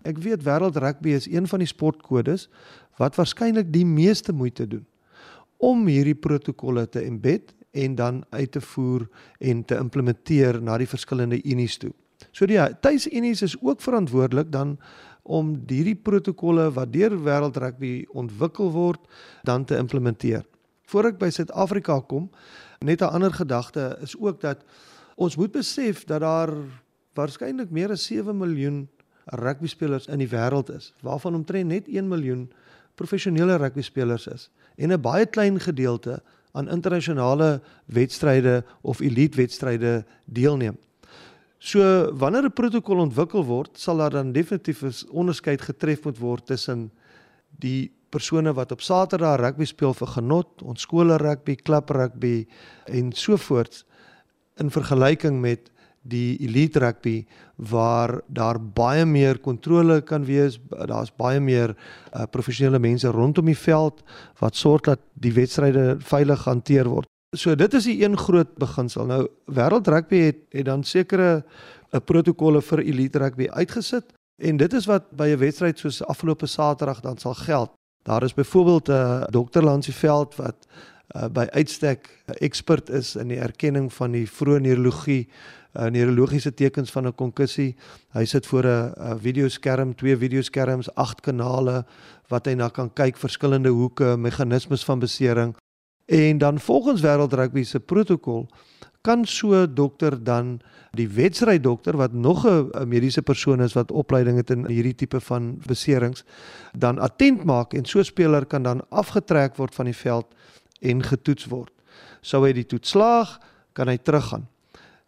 Ek 0.06 0.20
weet 0.22 0.44
wêreld 0.46 0.78
rugby 0.80 1.16
is 1.16 1.28
een 1.28 1.48
van 1.50 1.64
die 1.64 1.68
sportkodes 1.68 2.48
wat 2.98 3.18
waarskynlik 3.18 3.72
die 3.72 3.86
meeste 3.86 4.32
moeite 4.32 4.66
doen 4.66 4.86
om 5.58 5.86
hierdie 5.90 6.14
protokolle 6.14 6.86
te 6.86 7.02
embed 7.02 7.50
en 7.74 7.94
dan 7.98 8.20
uit 8.30 8.52
te 8.54 8.60
voer 8.60 9.08
en 9.38 9.64
te 9.64 9.76
implementeer 9.76 10.60
na 10.62 10.78
die 10.78 10.88
verskillende 10.88 11.40
unies 11.42 11.76
toe. 11.82 11.92
So 12.38 12.46
die 12.46 12.60
tuisunies 12.80 13.42
is 13.42 13.56
ook 13.58 13.80
verantwoordelik 13.82 14.52
dan 14.54 14.76
om 15.26 15.56
hierdie 15.66 15.96
protokolle 15.98 16.68
wat 16.76 16.92
deur 16.94 17.16
wêreld 17.26 17.58
rugby 17.58 18.06
ontwikkel 18.14 18.70
word 18.70 19.00
dan 19.42 19.64
te 19.66 19.76
implementeer. 19.76 20.44
Voor 20.88 21.10
ek 21.10 21.18
by 21.18 21.32
Suid-Afrika 21.34 21.98
kom, 22.06 22.30
net 22.80 23.02
'n 23.02 23.10
ander 23.10 23.34
gedagte 23.34 23.98
is 24.00 24.14
ook 24.16 24.40
dat 24.40 24.62
ons 25.16 25.36
moet 25.36 25.52
besef 25.52 26.04
dat 26.04 26.20
daar 26.20 26.54
waarskynlik 27.14 27.70
meer 27.70 27.90
as 27.90 28.06
7 28.06 28.38
miljoen 28.38 28.88
rugby 29.24 29.66
spelers 29.66 30.06
in 30.06 30.18
die 30.18 30.30
wêreld 30.30 30.70
is, 30.70 30.94
waarvan 31.02 31.34
omtrent 31.34 31.68
net 31.68 31.88
1 31.88 32.08
miljoen 32.08 32.48
professionele 32.94 33.56
rugby 33.56 33.82
spelers 33.82 34.26
is 34.26 34.50
en 34.76 34.92
'n 34.92 35.00
baie 35.00 35.26
klein 35.26 35.60
gedeelte 35.60 36.22
aan 36.52 36.70
internasionale 36.70 37.60
wedstryde 37.86 38.64
of 38.82 39.00
elite 39.00 39.36
wedstryde 39.36 40.04
deelneem. 40.24 40.78
So 41.58 41.80
wanneer 42.14 42.44
'n 42.44 42.52
protokol 42.52 42.98
ontwikkel 42.98 43.44
word, 43.44 43.78
sal 43.78 43.96
daar 43.96 44.10
dan 44.10 44.32
definitief 44.32 44.82
'n 44.82 44.92
onderskeid 45.10 45.60
getref 45.60 46.04
moet 46.04 46.18
word 46.18 46.46
tussen 46.46 46.90
die 47.58 47.90
persone 48.10 48.52
wat 48.52 48.72
op 48.72 48.80
Saterdag 48.80 49.40
rugby 49.40 49.64
speel 49.64 49.94
vir 49.94 50.06
genot, 50.06 50.62
ons 50.62 50.80
skole 50.80 51.16
rugby, 51.16 51.56
klub 51.56 51.90
rugby 51.90 52.46
en 52.86 53.12
so 53.12 53.36
voort 53.36 53.84
in 54.56 54.70
vergelyking 54.70 55.40
met 55.40 55.70
die 56.08 56.38
elite 56.40 56.78
rugby 56.78 57.26
waar 57.56 58.20
daar 58.26 58.60
baie 58.60 59.04
meer 59.04 59.38
kontrole 59.38 60.00
kan 60.00 60.24
wees, 60.24 60.60
daar's 60.70 61.10
baie 61.16 61.40
meer 61.40 61.74
uh, 62.14 62.24
professionele 62.30 62.78
mense 62.78 63.08
rondom 63.08 63.50
die 63.50 63.58
veld 63.58 64.02
wat 64.40 64.56
sorg 64.56 64.86
dat 64.88 65.00
die 65.14 65.32
wedstryde 65.32 65.96
veilig 66.00 66.44
hanteer 66.44 66.88
word. 66.88 67.08
So 67.36 67.52
dit 67.54 67.74
is 67.76 67.84
die 67.84 67.98
een 68.00 68.16
groot 68.16 68.54
beginsel. 68.56 69.04
Nou 69.04 69.26
wêreld 69.52 69.88
rugby 69.92 70.20
het 70.30 70.38
het 70.48 70.64
dan 70.64 70.84
sekere 70.84 71.44
'n 71.92 71.96
uh, 71.96 72.00
protokolle 72.00 72.62
vir 72.62 72.78
elite 72.78 73.18
rugby 73.18 73.48
uitgesit 73.48 74.14
en 74.36 74.56
dit 74.56 74.72
is 74.72 74.86
wat 74.86 75.10
by 75.10 75.28
'n 75.28 75.38
wedstryd 75.38 75.78
soos 75.78 76.02
afgelope 76.04 76.46
Saterdag 76.46 77.00
dan 77.00 77.18
sal 77.18 77.34
geld. 77.34 77.70
Daar 78.02 78.22
is 78.22 78.34
byvoorbeeld 78.34 78.88
'n 78.88 78.92
uh, 78.92 79.24
dokter 79.30 79.64
Lansieveld 79.64 80.36
wat 80.36 80.66
uh, 81.16 81.28
by 81.28 81.46
uitstek 81.50 82.22
'n 82.26 82.32
ekspert 82.32 82.88
is 82.88 83.16
in 83.16 83.28
die 83.28 83.40
erkenning 83.40 83.92
van 83.92 84.10
die 84.10 84.26
vroeë 84.30 84.60
neurologie, 84.60 85.28
uh, 85.74 85.84
neurologiese 85.84 86.54
tekens 86.54 86.90
van 86.90 87.06
'n 87.06 87.14
konkussie. 87.14 87.76
Hy 88.12 88.24
sit 88.24 88.46
voor 88.46 88.64
'n 88.64 89.18
videoskerm, 89.20 89.94
twee 89.94 90.16
videoskerms, 90.16 90.94
agt 90.94 91.20
kanale 91.20 91.84
wat 92.28 92.46
hy 92.46 92.54
na 92.54 92.68
kan 92.68 92.92
kyk 92.92 93.16
verskillende 93.16 93.68
hoeke, 93.68 94.16
meganismes 94.16 94.84
van 94.84 94.98
besering 94.98 95.54
En 96.08 96.38
dan 96.38 96.60
volgens 96.60 97.02
wêreld 97.04 97.32
rugby 97.36 97.62
se 97.62 97.80
protokol 97.80 98.48
kan 99.00 99.24
so 99.24 99.72
dokter 99.72 100.16
dan 100.24 100.60
die 100.96 101.08
wedstryd 101.08 101.62
dokter 101.62 101.96
wat 101.96 102.12
nog 102.12 102.46
'n 102.46 102.88
mediese 102.88 103.22
persoon 103.22 103.60
is 103.62 103.72
wat 103.72 103.90
opleiding 103.90 104.36
het 104.36 104.50
in 104.50 104.66
hierdie 104.66 104.94
tipe 104.94 105.20
van 105.20 105.60
beserings 105.66 106.24
dan 106.72 106.98
attent 106.98 107.44
maak 107.44 107.74
en 107.74 107.84
so 107.84 108.02
speler 108.02 108.46
kan 108.46 108.62
dan 108.62 108.80
afgetrek 108.88 109.56
word 109.56 109.74
van 109.74 109.84
die 109.84 109.96
veld 109.96 110.26
en 110.80 111.02
getoets 111.02 111.46
word. 111.46 111.70
Sou 112.20 112.46
hy 112.46 112.52
die 112.52 112.66
toets 112.66 112.90
slaag, 112.90 113.38
kan 113.72 113.88
hy 113.88 113.96
teruggaan. 113.96 114.48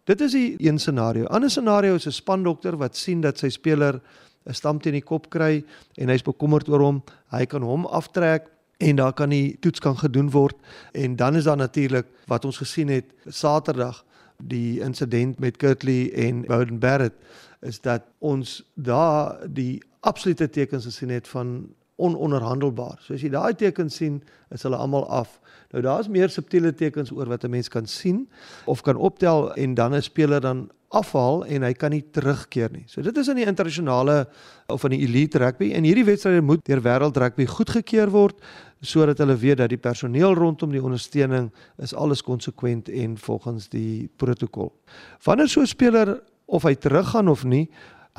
Dit 0.03 0.21
is 0.21 0.31
die 0.31 0.55
een 0.57 0.79
scenario. 0.79 1.25
Ander 1.25 1.49
scenario 1.49 1.95
is 1.95 2.05
'n 2.07 2.11
spandokter 2.11 2.77
wat 2.77 2.95
sien 2.95 3.21
dat 3.21 3.37
sy 3.37 3.49
speler 3.49 4.01
'n 4.45 4.53
stamp 4.53 4.83
teen 4.83 4.93
die 4.93 5.03
kop 5.05 5.29
kry 5.29 5.63
en 5.97 6.09
hy's 6.09 6.23
bekommerd 6.23 6.69
oor 6.69 6.79
hom. 6.79 7.03
Hy 7.31 7.45
kan 7.45 7.61
hom 7.61 7.85
aftrek 7.85 8.50
en 8.81 8.95
daar 8.95 9.13
kan 9.13 9.29
die 9.29 9.57
toets 9.59 9.79
kan 9.79 9.97
gedoen 9.97 10.29
word. 10.29 10.55
En 10.91 11.15
dan 11.15 11.35
is 11.35 11.43
daar 11.43 11.57
natuurlik 11.57 12.05
wat 12.25 12.45
ons 12.45 12.57
gesien 12.57 12.87
het 12.87 13.13
Saterdag 13.27 14.05
die 14.37 14.79
insident 14.79 15.39
met 15.39 15.57
Kurtley 15.57 16.13
en 16.13 16.41
Bowden 16.41 16.79
Barrett 16.79 17.13
is 17.61 17.81
dat 17.81 18.01
ons 18.17 18.71
daar 18.73 19.37
die 19.49 19.83
absolute 19.99 20.49
tekens 20.49 20.85
gesien 20.85 21.09
het 21.09 21.27
van 21.27 21.69
ononderhandelbaar. 22.01 22.99
So 23.05 23.13
as 23.13 23.23
jy 23.23 23.31
daai 23.33 23.53
tekens 23.57 23.99
sien, 24.01 24.21
is 24.51 24.65
hulle 24.67 24.79
almal 24.81 25.07
af. 25.07 25.39
Nou 25.71 25.83
daar's 25.85 26.09
meer 26.11 26.29
subtiele 26.29 26.73
tekens 26.75 27.11
oor 27.15 27.29
wat 27.31 27.45
'n 27.45 27.49
mens 27.49 27.69
kan 27.69 27.85
sien 27.87 28.27
of 28.65 28.81
kan 28.81 28.95
optel 28.95 29.53
en 29.53 29.73
dan 29.73 29.93
'n 29.95 30.01
speler 30.01 30.41
dan 30.41 30.69
afhaal 30.91 31.45
en 31.45 31.63
hy 31.63 31.71
kan 31.73 31.93
nie 31.93 32.03
terugkeer 32.11 32.71
nie. 32.71 32.83
So 32.87 33.01
dit 33.01 33.17
is 33.17 33.29
in 33.31 33.39
die 33.39 33.45
internasionale 33.47 34.27
of 34.67 34.83
in 34.83 34.95
die 34.95 35.05
elite 35.05 35.39
rugby 35.39 35.71
en 35.77 35.83
hierdie 35.87 36.05
wedstryde 36.05 36.41
moet 36.41 36.65
deur 36.67 36.81
wêreld 36.83 37.17
rugby 37.17 37.45
goedgekeur 37.45 38.11
word 38.11 38.41
sodat 38.81 39.21
hulle 39.21 39.37
weet 39.37 39.57
dat 39.61 39.69
die 39.69 39.79
personeel 39.79 40.35
rondom 40.35 40.71
die 40.71 40.83
ondersteuning 40.83 41.51
is 41.77 41.93
alles 41.93 42.23
konsekwent 42.25 42.89
en 42.89 43.17
volgens 43.17 43.69
die 43.69 44.09
protokol. 44.17 44.73
Wanneer 45.23 45.47
so 45.47 45.61
'n 45.61 45.67
speler 45.67 46.19
of 46.45 46.63
hy 46.63 46.75
teruggaan 46.75 47.29
of 47.29 47.43
nie, 47.43 47.69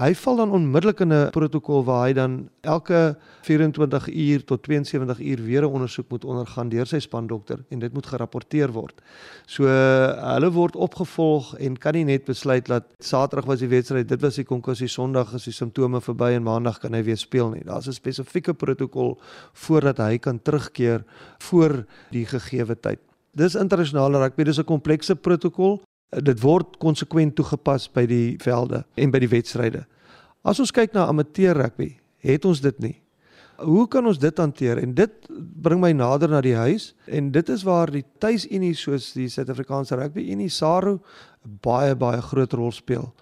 Hy 0.00 0.14
val 0.16 0.38
dan 0.40 0.52
onmiddellik 0.56 1.00
in 1.04 1.12
'n 1.12 1.30
protokol 1.30 1.84
waar 1.84 2.06
hy 2.06 2.12
dan 2.12 2.48
elke 2.60 3.16
24 3.42 4.08
uur 4.08 4.44
tot 4.44 4.62
72 4.64 5.20
uur 5.20 5.42
weer 5.44 5.62
'n 5.62 5.72
ondersoek 5.72 6.08
moet 6.08 6.24
ondergaan 6.24 6.68
deur 6.68 6.86
sy 6.86 6.98
spandokter 6.98 7.58
en 7.68 7.78
dit 7.78 7.92
moet 7.92 8.06
gerapporteer 8.06 8.72
word. 8.72 9.02
So 9.46 9.64
hulle 9.66 10.50
word 10.50 10.76
opgevolg 10.76 11.58
en 11.58 11.78
kan 11.78 11.92
nie 11.92 12.04
net 12.04 12.24
besluit 12.24 12.66
dat 12.66 12.84
Saterdag 12.98 13.44
was 13.44 13.58
die 13.58 13.68
wedstryd, 13.68 14.08
dit 14.08 14.20
was 14.20 14.34
die 14.34 14.44
konkursie, 14.44 14.88
Sondag 14.88 15.34
is 15.34 15.44
die 15.44 15.52
simptome 15.52 16.00
verby 16.00 16.32
en 16.32 16.42
Maandag 16.42 16.78
kan 16.78 16.94
hy 16.94 17.02
weer 17.02 17.16
speel 17.18 17.50
nie. 17.50 17.64
Daar's 17.64 17.86
'n 17.86 17.92
spesifieke 17.92 18.54
protokol 18.54 19.20
voordat 19.52 19.98
hy 19.98 20.18
kan 20.18 20.42
terugkeer 20.42 21.04
voor 21.38 21.84
die 22.10 22.24
gegeewe 22.24 22.80
tyd. 22.80 22.98
Dis 23.34 23.54
internasionale 23.54 24.18
rugby, 24.18 24.44
dis 24.44 24.58
'n 24.58 24.64
komplekse 24.64 25.16
protokol 25.16 25.82
dit 26.20 26.40
word 26.42 26.76
konsekwent 26.82 27.36
toegepas 27.38 27.88
by 27.92 28.04
die 28.08 28.36
velde 28.42 28.82
en 29.00 29.12
by 29.12 29.20
die 29.22 29.30
wedstryde. 29.32 29.86
As 30.44 30.60
ons 30.60 30.74
kyk 30.74 30.92
na 30.92 31.06
amateur 31.08 31.56
rugby, 31.56 31.94
het 32.26 32.44
ons 32.44 32.60
dit 32.60 32.78
nie. 32.82 32.96
Hoe 33.62 33.86
kan 33.88 34.06
ons 34.06 34.18
dit 34.18 34.38
hanteer? 34.38 34.80
En 34.82 34.94
dit 34.94 35.28
bring 35.62 35.80
my 35.80 35.92
nader 35.94 36.30
na 36.32 36.40
die 36.42 36.56
huis 36.56 36.92
en 37.06 37.30
dit 37.32 37.48
is 37.52 37.62
waar 37.64 37.92
die 37.92 38.04
tuisunie 38.20 38.74
soos 38.74 39.12
die 39.16 39.28
Suid-Afrikaanse 39.30 39.96
Rugby 39.96 40.26
Unie 40.34 40.50
SARU 40.50 40.98
baie 41.62 41.94
baie 41.96 42.20
groot 42.22 42.52
rol 42.58 42.72
speel 42.74 43.12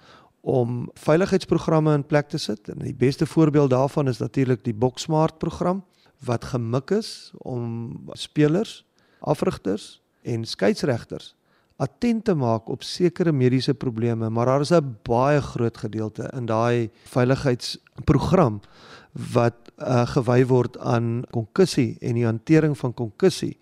om 0.40 0.86
veiligheidsprogramme 0.96 1.92
in 1.98 2.06
plek 2.08 2.30
te 2.32 2.38
sit. 2.40 2.70
En 2.72 2.80
die 2.80 2.96
beste 2.96 3.26
voorbeeld 3.28 3.70
daarvan 3.74 4.08
is 4.08 4.22
natuurlik 4.22 4.64
die 4.64 4.74
Boksmart 4.74 5.38
program 5.38 5.84
wat 6.24 6.44
gemik 6.44 6.90
is 6.96 7.32
om 7.44 8.00
spelers, 8.16 8.80
afrigters 9.20 10.00
en 10.24 10.44
skeieregters 10.44 11.34
attent 11.80 12.24
te 12.24 12.34
maak 12.36 12.68
op 12.68 12.84
sekere 12.84 13.32
mediese 13.32 13.74
probleme, 13.74 14.28
maar 14.28 14.46
daar 14.46 14.60
is 14.60 14.72
'n 14.72 14.96
baie 15.02 15.40
groot 15.40 15.76
gedeelte 15.76 16.30
in 16.36 16.46
daai 16.46 16.90
veiligheidsprogram 17.04 18.60
wat 19.12 19.72
uh, 19.78 20.06
gewy 20.06 20.46
word 20.46 20.78
aan 20.78 21.24
konkussie 21.30 21.96
en 22.00 22.14
die 22.14 22.24
hantering 22.24 22.78
van 22.78 22.94
konkussie 22.94 23.58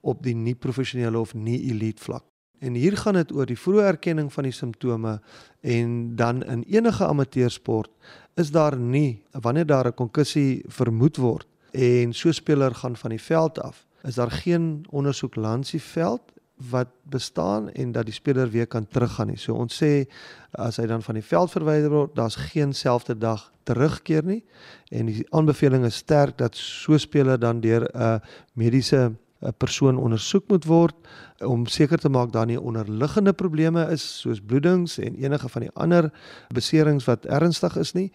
op 0.00 0.22
die 0.22 0.34
nie 0.34 0.54
professionele 0.54 1.18
of 1.18 1.34
nie 1.34 1.60
elite 1.70 2.02
vlak. 2.02 2.24
En 2.58 2.74
hier 2.74 2.96
gaan 2.96 3.14
dit 3.14 3.32
oor 3.32 3.46
die 3.46 3.58
vroeë 3.58 3.82
erkenning 3.82 4.32
van 4.32 4.44
die 4.44 4.52
simptome 4.52 5.20
en 5.60 6.16
dan 6.16 6.42
in 6.42 6.62
enige 6.62 7.06
amateursport 7.06 7.90
is 8.34 8.50
daar 8.50 8.76
nie 8.76 9.22
wanneer 9.30 9.66
daar 9.66 9.86
'n 9.86 9.94
konkussie 9.94 10.64
vermoed 10.66 11.16
word 11.16 11.46
en 11.70 12.12
so 12.12 12.32
speler 12.32 12.74
gaan 12.74 12.96
van 12.96 13.10
die 13.10 13.20
veld 13.20 13.60
af, 13.60 13.86
is 14.02 14.14
daar 14.14 14.30
geen 14.30 14.84
ondersoek 14.90 15.36
langs 15.36 15.70
die 15.70 15.82
veld 15.82 16.22
wat 16.70 16.88
bestaan 17.02 17.70
en 17.70 17.92
dat 17.92 18.06
die 18.06 18.14
speler 18.14 18.50
weer 18.50 18.66
kan 18.66 18.86
teruggaan 18.88 19.26
nie. 19.26 19.38
So 19.38 19.54
ons 19.54 19.76
sê 19.82 20.06
as 20.52 20.76
hy 20.76 20.86
dan 20.86 21.02
van 21.02 21.14
die 21.14 21.24
veld 21.24 21.50
verwyder 21.50 21.90
word, 21.90 22.14
daar's 22.16 22.36
geen 22.36 22.72
selfde 22.72 23.18
dag 23.18 23.52
terugkeer 23.64 24.24
nie 24.26 24.42
en 24.90 25.10
die 25.10 25.26
aanbeveling 25.30 25.84
is 25.86 26.02
sterk 26.02 26.38
dat 26.38 26.56
so 26.58 26.98
speler 26.98 27.38
dan 27.38 27.60
deur 27.60 27.88
'n 27.94 28.20
mediese 28.54 29.14
'n 29.42 29.54
persoon 29.58 29.98
ondersoek 29.98 30.48
moet 30.48 30.64
word 30.64 30.94
om 31.40 31.66
seker 31.66 31.98
te 31.98 32.08
maak 32.08 32.32
daar 32.32 32.46
nie 32.46 32.60
onderliggende 32.60 33.32
probleme 33.32 33.86
is 33.90 34.20
soos 34.20 34.40
bloedings 34.40 34.98
en 34.98 35.14
enige 35.14 35.48
van 35.48 35.62
die 35.62 35.74
ander 35.74 36.10
beserings 36.54 37.04
wat 37.04 37.26
ernstig 37.26 37.76
is 37.76 37.92
nie 37.92 38.10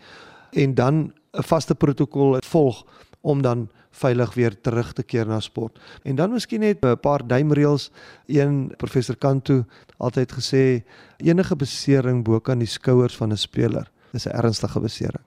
en 0.51 0.73
dan 0.73 1.13
'n 1.33 1.43
vaste 1.43 1.75
protokol 1.75 2.37
volg 2.39 2.85
om 3.21 3.41
dan 3.41 3.69
veilig 3.97 4.33
weer 4.37 4.55
terug 4.61 4.93
te 4.93 5.03
keer 5.03 5.27
na 5.27 5.39
sport. 5.39 5.79
En 6.03 6.15
dan 6.15 6.31
miskien 6.31 6.59
net 6.59 6.85
'n 6.85 6.97
paar 7.01 7.27
duimreëls. 7.27 7.91
Een 8.27 8.73
professor 8.77 9.15
Kantu 9.15 9.63
altyd 9.97 10.31
gesê 10.31 10.83
enige 11.17 11.55
besering 11.55 12.23
bo 12.23 12.39
kan 12.39 12.59
die 12.59 12.67
skouers 12.67 13.17
van 13.17 13.31
'n 13.31 13.37
speler 13.37 13.91
is 14.13 14.25
'n 14.25 14.35
ernstige 14.35 14.79
besering. 14.79 15.23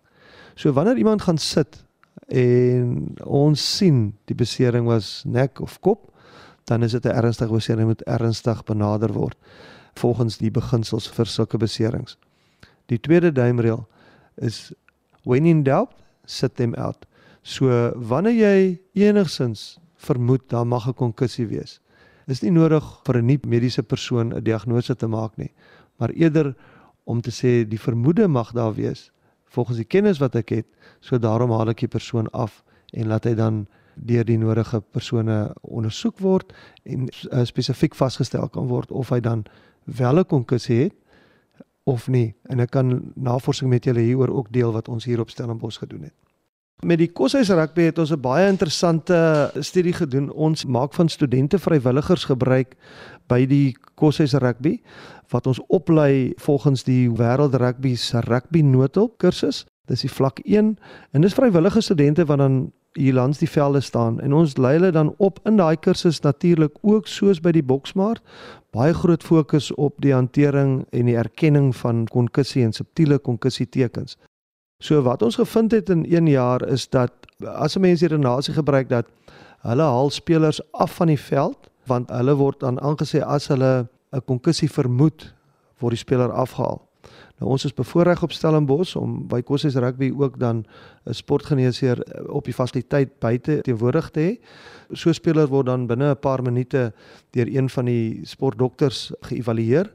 So 0.55 0.73
wanneer 0.73 0.97
iemand 0.97 1.23
gaan 1.23 1.39
sit 1.39 1.85
en 2.29 3.15
ons 3.25 3.77
sien 3.77 4.15
die 4.25 4.35
besering 4.35 4.87
was 4.87 5.23
nek 5.27 5.61
of 5.61 5.81
kop, 5.81 6.13
dan 6.65 6.83
is 6.83 6.93
dit 6.93 7.05
'n 7.05 7.17
ernstige 7.17 7.53
besering 7.53 7.87
moet 7.87 8.03
ernstig 8.03 8.65
benader 8.65 9.13
word 9.13 9.37
volgens 9.95 10.39
die 10.39 10.51
beginsels 10.51 11.09
vir 11.09 11.27
sulke 11.27 11.59
beserings. 11.59 12.19
Die 12.87 13.01
tweede 13.01 13.33
duimreël 13.33 13.89
is 14.37 14.73
when 15.25 15.47
in 15.47 15.63
doubt 15.63 15.91
sit 16.25 16.57
them 16.57 16.75
out. 16.75 17.07
So 17.43 17.93
wanneer 17.97 18.35
jy 18.37 18.81
enigsins 18.93 19.79
vermoed 19.97 20.49
daar 20.49 20.67
mag 20.67 20.89
'n 20.89 20.95
konkussie 20.95 21.47
wees, 21.47 21.81
is 22.27 22.43
nie 22.43 22.51
nodig 22.51 22.85
vir 23.05 23.17
'n 23.19 23.27
nie 23.27 23.41
mediese 23.47 23.83
persoon 23.83 24.33
'n 24.35 24.45
diagnose 24.45 24.97
te 24.97 25.07
maak 25.07 25.37
nie, 25.37 25.53
maar 25.99 26.11
eerder 26.11 26.55
om 27.05 27.21
te 27.21 27.31
sê 27.31 27.69
die 27.69 27.81
vermoede 27.81 28.29
mag 28.29 28.53
daar 28.53 28.75
wees 28.75 29.11
volgens 29.51 29.77
die 29.77 29.89
kennis 29.89 30.19
wat 30.19 30.35
ek 30.35 30.49
het, 30.49 30.67
so 31.01 31.19
daarom 31.19 31.51
haal 31.51 31.69
ek 31.69 31.81
die 31.81 31.91
persoon 31.91 32.29
af 32.31 32.63
en 32.93 33.11
laat 33.11 33.25
hy 33.25 33.35
dan 33.35 33.67
deur 33.95 34.25
die 34.25 34.39
nodige 34.39 34.81
persone 34.81 35.51
ondersoek 35.63 36.21
word 36.23 36.55
en 36.85 37.09
uh, 37.09 37.45
spesifiek 37.45 37.95
vasgestel 37.99 38.49
kan 38.49 38.71
word 38.71 38.91
of 38.91 39.11
hy 39.11 39.21
dan 39.21 39.45
wel 39.85 40.19
'n 40.19 40.25
konkussie 40.25 40.83
het 40.85 40.95
of 41.85 42.09
nie. 42.09 42.35
En 42.49 42.61
ek 42.61 42.71
kan 42.71 43.13
navorsing 43.17 43.71
met 43.71 43.85
julle 43.85 44.01
hieroor 44.01 44.29
ook 44.29 44.53
deel 44.53 44.73
wat 44.73 44.89
ons 44.89 45.05
hier 45.05 45.21
op 45.21 45.31
Stellenbosch 45.31 45.79
gedoen 45.79 46.03
het. 46.03 46.15
Met 46.81 46.97
die 46.97 47.11
koshuis 47.13 47.51
rugby 47.53 47.83
het 47.91 47.99
ons 47.99 48.11
'n 48.11 48.21
baie 48.21 48.49
interessante 48.49 49.51
studie 49.59 49.93
gedoen. 49.93 50.33
Ons 50.33 50.65
maak 50.65 50.95
van 50.95 51.09
studente 51.09 51.59
vrywilligers 51.59 52.25
gebruik 52.25 52.75
by 53.27 53.47
die 53.47 53.77
koshuis 53.95 54.33
rugby 54.33 54.81
wat 55.29 55.47
ons 55.47 55.61
oplei 55.67 56.33
volgens 56.37 56.83
die 56.85 57.11
wêreld 57.11 57.55
rugby 57.55 57.95
se 57.95 58.21
rugby 58.21 58.61
noodhulp 58.63 59.19
kursus. 59.19 59.67
Dis 59.85 60.01
die 60.01 60.11
vlak 60.11 60.39
1 60.39 60.79
en 61.11 61.21
dis 61.21 61.35
vrywillige 61.35 61.81
studente 61.81 62.25
wat 62.25 62.39
dan 62.39 62.73
hier 62.93 63.15
langs 63.15 63.39
die 63.39 63.51
velde 63.51 63.81
staan 63.81 64.21
en 64.21 64.33
ons 64.33 64.57
lei 64.57 64.73
hulle 64.73 64.91
dan 64.91 65.15
op 65.17 65.39
in 65.45 65.57
daai 65.57 65.77
kursus 65.77 66.21
natuurlik 66.21 66.73
ook 66.81 67.07
soos 67.07 67.41
by 67.41 67.53
die 67.53 67.63
boksmaart 67.63 68.23
baie 68.71 68.95
groot 68.95 69.23
fokus 69.23 69.75
op 69.75 69.95
die 69.99 70.15
hantering 70.15 70.87
en 70.91 71.07
die 71.07 71.17
erkenning 71.17 71.77
van 71.77 72.07
konkussie 72.07 72.65
en 72.65 72.73
subtiele 72.73 73.19
konkussie 73.19 73.69
tekens. 73.69 74.17
So 74.81 75.03
wat 75.05 75.23
ons 75.23 75.37
gevind 75.37 75.75
het 75.77 75.91
in 75.93 76.07
1 76.09 76.27
jaar 76.33 76.63
is 76.65 76.89
dat 76.89 77.13
as 77.45 77.77
'n 77.77 77.81
mens 77.81 78.01
hierdie 78.01 78.17
redenasie 78.17 78.55
gebruik 78.55 78.89
dat 78.89 79.07
hulle 79.61 79.83
haal 79.83 80.11
spelers 80.11 80.61
af 80.73 80.95
van 80.95 81.07
die 81.07 81.21
veld 81.21 81.69
want 81.87 82.11
hulle 82.11 82.35
word 82.35 82.61
dan 82.61 82.81
aangesê 82.81 83.21
as 83.21 83.49
hulle 83.49 83.89
'n 84.13 84.25
konkussie 84.25 84.71
vermoed 84.71 85.35
word 85.79 85.91
die 85.91 85.99
speler 85.99 86.33
afgehaal. 86.33 86.81
Nou 87.39 87.51
ons 87.51 87.65
is 87.65 87.75
bevoorreg 87.75 88.23
op 88.23 88.33
Stellenbosch 88.33 88.97
om 88.97 89.29
by 89.29 89.43
Kosses 89.43 89.75
Rugby 89.75 90.13
ook 90.17 90.39
dan 90.39 90.65
'n 91.05 91.15
sportgeneesheer 91.15 92.29
op 92.29 92.45
die 92.45 92.55
fasiliteit 92.55 93.19
buite 93.19 93.61
teenwoordig 93.61 94.11
te 94.11 94.21
hê. 94.21 94.33
So 94.93 95.13
speler 95.13 95.49
word 95.49 95.67
dan 95.67 95.87
binne 95.87 96.11
'n 96.11 96.21
paar 96.21 96.43
minute 96.43 96.93
deur 97.31 97.47
een 97.49 97.71
van 97.71 97.85
die 97.85 98.21
sportdokters 98.23 99.13
geëvalueer, 99.21 99.93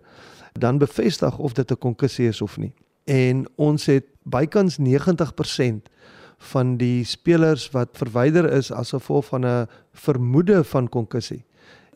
dan 0.53 0.77
bevestig 0.77 1.37
of 1.37 1.53
dit 1.53 1.71
'n 1.71 1.77
konkussie 1.77 2.27
is 2.27 2.41
of 2.41 2.57
nie. 2.57 2.73
En 3.05 3.45
ons 3.55 3.85
het 3.85 4.05
bykans 4.23 4.77
90% 4.81 5.89
van 6.51 6.77
die 6.77 7.03
spelers 7.05 7.69
wat 7.71 7.97
verwyder 7.97 8.51
is 8.51 8.71
as 8.71 8.93
gevolg 8.93 9.25
van 9.25 9.45
'n 9.45 9.67
vermoede 9.93 10.63
van 10.63 10.89
konkussie 10.89 11.45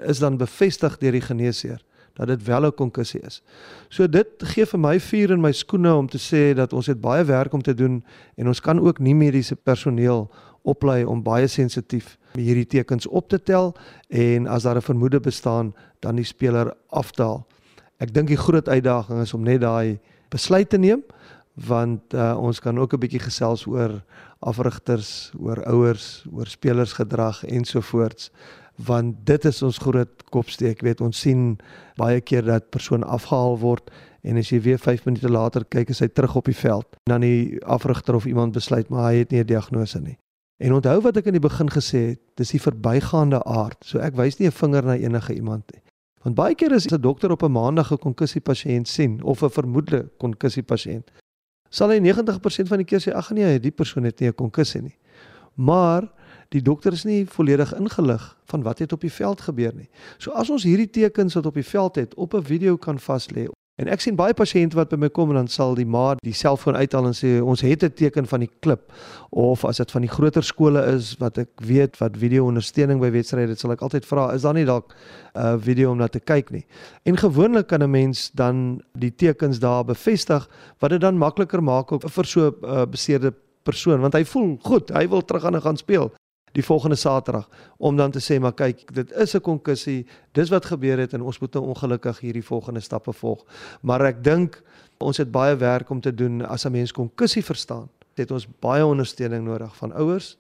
is 0.06 0.20
dan 0.20 0.38
bevestig 0.38 0.98
deur 0.98 1.12
die 1.12 1.22
geneesheer 1.22 1.84
dat 2.14 2.28
dit 2.28 2.44
wel 2.44 2.66
'n 2.66 2.74
konkussie 2.74 3.20
is. 3.20 3.42
So 3.90 4.08
dit 4.08 4.28
gee 4.38 4.66
vir 4.66 4.80
my 4.80 5.00
vuur 5.00 5.32
in 5.32 5.42
my 5.42 5.52
skoene 5.52 5.96
om 5.96 6.08
te 6.08 6.18
sê 6.18 6.56
dat 6.56 6.74
ons 6.74 6.88
het 6.88 7.02
baie 7.02 7.24
werk 7.24 7.54
om 7.54 7.62
te 7.62 7.74
doen 7.74 8.04
en 8.36 8.48
ons 8.48 8.60
kan 8.62 8.80
ook 8.80 9.00
nie 9.00 9.16
mediese 9.16 9.56
personeel 9.56 10.32
oplei 10.62 11.06
om 11.06 11.24
baie 11.24 11.48
sensitief 11.48 12.18
hierdie 12.34 12.68
tekens 12.68 13.08
op 13.08 13.30
te 13.30 13.44
tel 13.44 13.76
en 14.08 14.48
as 14.48 14.64
daar 14.64 14.76
'n 14.76 14.82
vermoede 14.82 15.20
bestaan 15.20 15.74
dan 16.00 16.16
die 16.16 16.26
speler 16.26 16.74
aftaal. 16.90 17.48
Ek 17.98 18.14
dink 18.14 18.28
die 18.28 18.38
groot 18.38 18.70
uitdaging 18.70 19.22
is 19.22 19.34
om 19.34 19.44
net 19.44 19.62
daai 19.62 20.00
besluit 20.30 20.70
te 20.70 20.78
neem 20.78 21.04
want 21.68 22.14
uh, 22.14 22.38
ons 22.40 22.60
kan 22.60 22.80
ook 22.80 22.94
'n 22.94 23.00
bietjie 23.00 23.20
gesels 23.20 23.66
oor 23.68 24.04
afrigters, 24.40 25.32
oor 25.40 25.60
ouers, 25.66 26.26
oor 26.32 26.48
spelersgedrag 26.48 27.44
ensovoorts 27.44 28.32
want 28.80 29.26
dit 29.28 29.46
is 29.46 29.62
ons 29.62 29.78
groot 29.78 30.24
kopsteek. 30.32 30.80
Ek 30.80 30.86
weet 30.88 31.02
ons 31.02 31.20
sien 31.20 31.58
baie 32.00 32.22
keer 32.22 32.46
dat 32.48 32.70
persoon 32.72 33.04
afgehaal 33.04 33.60
word 33.60 33.92
en 34.24 34.38
as 34.38 34.52
jy 34.52 34.62
weer 34.64 34.80
5 34.80 35.06
minute 35.06 35.30
later 35.30 35.66
kyk 35.66 35.90
is 35.90 36.00
hy 36.00 36.08
terug 36.08 36.36
op 36.36 36.46
die 36.46 36.56
veld. 36.56 36.88
Dan 37.04 37.22
die 37.22 37.60
afrigter 37.66 38.16
of 38.16 38.26
iemand 38.26 38.56
besluit 38.56 38.90
maar 38.90 39.12
hy 39.12 39.20
het 39.24 39.32
nie 39.32 39.40
'n 39.40 39.48
diagnose 39.48 40.00
nie. 40.00 40.18
En 40.60 40.74
onthou 40.74 41.02
wat 41.02 41.18
ek 41.18 41.26
in 41.26 41.34
die 41.34 41.48
begin 41.48 41.70
gesê 41.70 42.00
het, 42.10 42.20
dis 42.36 42.52
die 42.52 42.60
verbygaande 42.60 43.44
aard. 43.44 43.78
So 43.86 44.00
ek 44.00 44.16
wys 44.16 44.40
nie 44.40 44.48
'n 44.48 44.52
vinger 44.52 44.84
na 44.84 44.96
enige 44.96 45.34
iemand 45.34 45.64
nie. 45.74 45.82
Want 46.24 46.36
baie 46.36 46.56
keer 46.56 46.74
as 46.74 46.86
'n 46.88 47.02
dokter 47.02 47.32
op 47.32 47.44
'n 47.44 47.52
maandag 47.52 47.92
'n 47.92 47.98
konkussie 47.98 48.42
pasiënt 48.42 48.88
sien 48.88 49.24
of 49.24 49.42
'n 49.44 49.50
vermoedelike 49.50 50.10
konkussie 50.18 50.64
pasiënt, 50.64 51.12
sal 51.70 51.90
hy 51.90 52.00
90% 52.00 52.68
van 52.68 52.78
die 52.78 52.86
keer 52.86 53.00
sê 53.00 53.14
ag 53.14 53.32
nee, 53.32 53.60
die 53.60 53.72
persoon 53.72 54.04
het 54.04 54.20
nie 54.20 54.30
'n 54.30 54.36
konkussie 54.36 54.82
nie. 54.82 54.98
Maar 55.56 56.12
die 56.50 56.62
dokter 56.62 56.94
is 56.94 57.04
nie 57.04 57.26
volledig 57.26 57.74
ingelig 57.76 58.38
van 58.46 58.64
wat 58.64 58.80
het 58.80 58.92
op 58.92 59.02
die 59.02 59.12
veld 59.12 59.42
gebeur 59.42 59.74
nie. 59.76 59.90
So 60.18 60.32
as 60.32 60.50
ons 60.50 60.64
hierdie 60.64 60.90
tekens 60.90 61.34
wat 61.34 61.46
op 61.46 61.54
die 61.54 61.66
veld 61.66 61.96
het 61.96 62.16
op 62.16 62.34
'n 62.34 62.44
video 62.44 62.78
kan 62.78 63.00
vas 63.00 63.28
lê. 63.30 63.48
En 63.80 63.88
ek 63.88 64.02
sien 64.04 64.16
baie 64.20 64.36
pasiënte 64.36 64.76
wat 64.76 64.92
by 64.92 64.98
my 65.00 65.08
kom 65.16 65.30
en 65.32 65.38
dan 65.40 65.48
sal 65.48 65.78
die 65.78 65.88
ma 65.88 66.12
die 66.20 66.36
selfoon 66.36 66.76
uithaal 66.76 67.06
en 67.08 67.16
sê 67.16 67.38
ons 67.40 67.62
het 67.64 67.84
'n 67.84 67.94
teken 67.96 68.26
van 68.28 68.44
die 68.44 68.52
klip 68.60 68.92
of 69.32 69.64
as 69.64 69.78
dit 69.78 69.92
van 69.92 70.02
die 70.02 70.12
groter 70.12 70.44
skole 70.44 70.84
is 70.96 71.16
wat 71.20 71.38
ek 71.38 71.50
weet 71.64 71.96
wat 72.00 72.18
video 72.18 72.46
ondersteuning 72.52 73.00
by 73.00 73.10
wedstryde 73.10 73.48
dit 73.48 73.60
sal 73.60 73.72
ek 73.72 73.82
altyd 73.82 74.06
vra 74.06 74.34
is 74.34 74.42
daar 74.42 74.54
nie 74.54 74.66
dalk 74.66 74.92
'n 75.36 75.40
uh, 75.40 75.56
video 75.58 75.92
om 75.92 75.98
na 75.98 76.08
te 76.08 76.20
kyk 76.20 76.52
nie. 76.52 76.66
En 77.06 77.16
gewoonlik 77.16 77.68
kan 77.68 77.82
'n 77.82 77.92
mens 77.92 78.32
dan 78.34 78.82
die 78.94 79.16
tekens 79.16 79.60
daar 79.60 79.86
bevestig 79.86 80.50
wat 80.80 80.92
dit 80.92 81.02
dan 81.02 81.18
makliker 81.18 81.64
maak 81.64 81.88
vir 81.90 82.26
so 82.26 82.48
'n 82.48 82.54
uh, 82.66 82.86
beseerde 82.86 83.34
persoon 83.64 84.02
want 84.02 84.14
hy 84.14 84.26
voel 84.26 84.58
goed, 84.62 84.90
hy 84.90 85.08
wil 85.08 85.22
terug 85.22 85.46
aan 85.46 85.62
gaan 85.62 85.78
speel 85.78 86.12
die 86.52 86.64
volgende 86.64 86.96
Saterdag 86.96 87.50
om 87.78 87.98
dan 87.98 88.12
te 88.12 88.20
sê 88.20 88.40
maar 88.40 88.54
kyk 88.54 88.94
dit 88.94 89.12
is 89.12 89.36
'n 89.36 89.42
konkussie 89.42 90.06
dis 90.32 90.50
wat 90.50 90.66
gebeur 90.66 90.98
het 90.98 91.14
en 91.14 91.22
ons 91.22 91.40
moet 91.40 91.54
nou 91.54 91.66
ongelukkig 91.66 92.20
hierdie 92.20 92.46
volgende 92.46 92.80
stappe 92.80 93.14
volg. 93.14 93.46
Maar 93.82 94.02
ek 94.02 94.24
dink 94.24 94.62
ons 94.98 95.18
het 95.18 95.32
baie 95.32 95.56
werk 95.56 95.90
om 95.90 96.02
te 96.02 96.14
doen 96.14 96.46
as 96.46 96.66
'n 96.66 96.72
mens 96.72 96.92
konkussie 96.92 97.44
verstaan 97.44 97.90
het 98.16 98.32
ons 98.32 98.48
baie 98.60 98.86
ondersteuning 98.86 99.46
nodig 99.46 99.76
van 99.76 99.94
ouers 99.94 100.38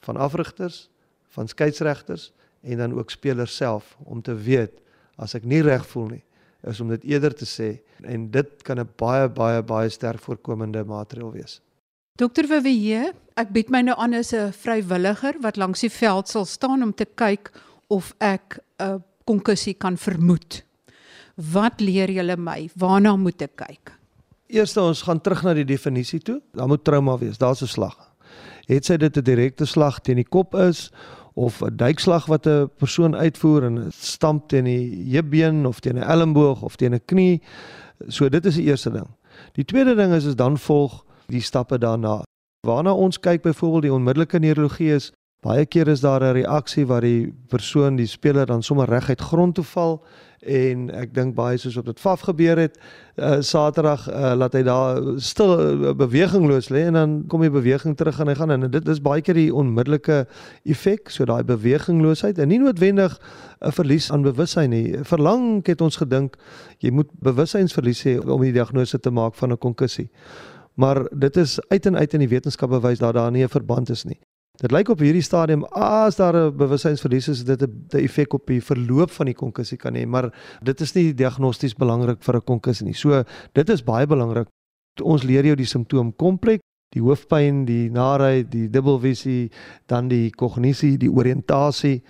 van 0.00 0.16
afrigters 0.16 0.88
van 1.28 1.48
skeieregters 1.48 2.32
en 2.60 2.76
dan 2.76 2.98
ook 2.98 3.10
spelers 3.10 3.56
self 3.56 3.96
om 4.04 4.22
te 4.22 4.34
weet 4.34 4.72
as 5.16 5.34
ek 5.34 5.44
nie 5.44 5.62
reg 5.62 5.86
voel 5.86 6.06
nie 6.06 6.24
is 6.62 6.80
om 6.80 6.88
dit 6.88 7.04
eerder 7.04 7.34
te 7.34 7.46
sê. 7.46 7.82
En 8.06 8.30
dit 8.30 8.62
kan 8.62 8.78
'n 8.78 8.88
baie 8.96 9.28
baie 9.28 9.62
baie 9.62 9.88
sterk 9.88 10.20
voorkomende 10.20 10.84
maatreël 10.84 11.32
wees 11.32 11.60
Dokter 12.20 12.44
Vivier, 12.44 13.14
ek 13.40 13.54
bied 13.56 13.70
my 13.72 13.80
nou 13.86 13.94
aan 13.96 14.12
as 14.12 14.34
'n 14.36 14.52
vrywilliger 14.52 15.38
wat 15.40 15.56
langs 15.56 15.80
die 15.80 15.88
veld 15.88 16.28
sal 16.28 16.44
staan 16.44 16.82
om 16.82 16.92
te 16.92 17.06
kyk 17.06 17.50
of 17.88 18.12
ek 18.20 18.60
'n 18.78 19.02
konkussie 19.24 19.74
kan 19.74 19.96
vermoed. 19.96 20.62
Wat 21.36 21.80
leer 21.80 22.10
julle 22.10 22.36
my? 22.36 22.68
Waarna 22.76 23.16
moet 23.16 23.40
ek 23.42 23.56
kyk? 23.56 23.92
Eerste 24.48 24.80
ons 24.80 25.02
gaan 25.02 25.20
terug 25.20 25.42
na 25.42 25.54
die 25.54 25.64
definisie 25.64 26.20
toe. 26.20 26.42
Daar 26.52 26.68
moet 26.68 26.84
trauma 26.84 27.16
wees. 27.18 27.38
Daar's 27.38 27.62
'n 27.62 27.66
slag. 27.66 27.96
Het 28.66 28.84
sy 28.84 28.96
dit 28.98 29.16
'n 29.16 29.24
direkte 29.24 29.64
slag 29.64 30.00
teen 30.00 30.16
die 30.16 30.28
kop 30.28 30.54
is 30.54 30.92
of 31.34 31.62
'n 31.62 31.76
duikslag 31.76 32.26
wat 32.26 32.46
'n 32.46 32.68
persoon 32.76 33.16
uitvoer 33.16 33.64
en 33.64 33.90
stamp 33.90 34.48
teen 34.48 34.64
die 34.64 35.12
heupbeen 35.12 35.66
of 35.66 35.80
teen 35.80 35.96
'n 35.96 36.02
elmboog 36.02 36.62
of 36.62 36.76
teen 36.76 36.92
'n 36.92 37.00
knie. 37.06 37.40
So 38.08 38.28
dit 38.28 38.44
is 38.44 38.54
die 38.54 38.64
eerste 38.64 38.90
ding. 38.90 39.08
Die 39.54 39.64
tweede 39.64 39.94
ding 39.94 40.12
is 40.12 40.24
is 40.24 40.36
dan 40.36 40.58
volg 40.58 41.04
die 41.32 41.42
stappe 41.42 41.78
daarna. 41.78 42.20
Waarna 42.66 42.94
ons 42.94 43.18
kyk 43.18 43.42
byvoorbeeld 43.42 43.88
die 43.88 43.96
onmiddellike 43.96 44.38
neurologie 44.38 44.92
is 44.94 45.10
baie 45.42 45.64
keer 45.66 45.88
is 45.88 46.00
daar 46.00 46.22
'n 46.22 46.32
reaksie 46.32 46.86
waar 46.86 47.00
die 47.00 47.34
persoon, 47.48 47.96
die 47.96 48.06
speler 48.06 48.46
dan 48.46 48.62
sommer 48.62 48.88
reguit 48.88 49.20
grond 49.20 49.54
toe 49.54 49.64
val 49.64 50.04
en 50.40 50.90
ek 50.90 51.14
dink 51.14 51.34
baie 51.34 51.58
soos 51.58 51.76
op 51.76 51.86
dit 51.86 52.00
faf 52.00 52.20
gebeur 52.20 52.58
het 52.58 52.78
uh, 53.16 53.40
Saterdag 53.40 54.08
uh, 54.10 54.32
laat 54.34 54.54
hy 54.54 54.62
daar 54.62 54.98
stil 55.22 55.52
uh, 55.54 55.92
bewegingloos 55.94 56.70
lê 56.70 56.86
en 56.86 56.92
dan 56.98 57.24
kom 57.30 57.40
die 57.40 57.50
beweging 57.50 57.96
terug 57.96 58.20
en 58.20 58.28
hy 58.28 58.34
gaan 58.34 58.50
en 58.50 58.70
dit 58.70 58.88
is 58.88 59.02
baie 59.02 59.22
keer 59.22 59.34
die 59.38 59.54
onmiddellike 59.54 60.26
effek 60.64 61.10
so 61.10 61.24
daai 61.24 61.42
bewegingloosheid 61.46 62.38
en 62.38 62.48
nie 62.48 62.58
noodwendig 62.58 63.18
'n 63.62 63.70
verlies 63.70 64.10
aan 64.10 64.22
bewussyn 64.22 64.70
nie. 64.70 64.98
Verlang 65.02 65.66
het 65.66 65.80
ons 65.80 65.96
gedink 65.96 66.36
jy 66.78 66.90
moet 66.90 67.10
bewussynsverlies 67.22 68.02
hê 68.06 68.18
om 68.18 68.42
die 68.42 68.52
diagnose 68.52 68.98
te 68.98 69.10
maak 69.10 69.34
van 69.34 69.52
'n 69.52 69.58
konkussie 69.58 70.10
maar 70.74 71.08
dit 71.10 71.36
is 71.36 71.60
uit 71.68 71.86
en 71.86 71.96
uit 71.96 72.14
in 72.14 72.24
die 72.24 72.28
wetenskap 72.28 72.70
bewys 72.70 72.98
dat 72.98 73.14
daar 73.14 73.30
nie 73.30 73.44
'n 73.44 73.48
verband 73.48 73.90
is 73.90 74.04
nie. 74.04 74.20
Dit 74.60 74.70
lyk 74.70 74.88
op 74.92 75.00
hierdie 75.00 75.24
stadium 75.24 75.64
as 75.72 76.16
daar 76.16 76.36
'n 76.36 76.56
bewussynsverlies 76.56 77.28
is, 77.28 77.44
dit 77.44 77.62
'n 77.62 77.96
effek 77.96 78.32
op 78.32 78.46
die 78.46 78.60
verloop 78.60 79.10
van 79.10 79.26
die 79.26 79.34
konkussie 79.34 79.78
kan 79.78 79.94
hê, 79.94 80.06
maar 80.06 80.32
dit 80.62 80.80
is 80.80 80.92
nie 80.94 81.14
diagnosties 81.14 81.74
belangrik 81.74 82.22
vir 82.22 82.36
'n 82.36 82.44
konkussie 82.44 82.86
nie. 82.86 82.94
So 82.94 83.24
dit 83.52 83.68
is 83.68 83.82
baie 83.82 84.06
belangrik. 84.06 84.48
Ons 85.02 85.22
leer 85.22 85.44
jou 85.44 85.56
die 85.56 85.66
simptoom 85.66 86.16
kompleks, 86.16 86.62
die 86.92 87.00
hoofpyn, 87.00 87.64
die 87.64 87.90
narigheid, 87.90 88.50
die 88.50 88.68
dubbelvisie, 88.68 89.50
dan 89.86 90.08
die 90.08 90.30
kognisie, 90.30 90.98
die 90.98 91.10
oriëntasie, 91.10 92.02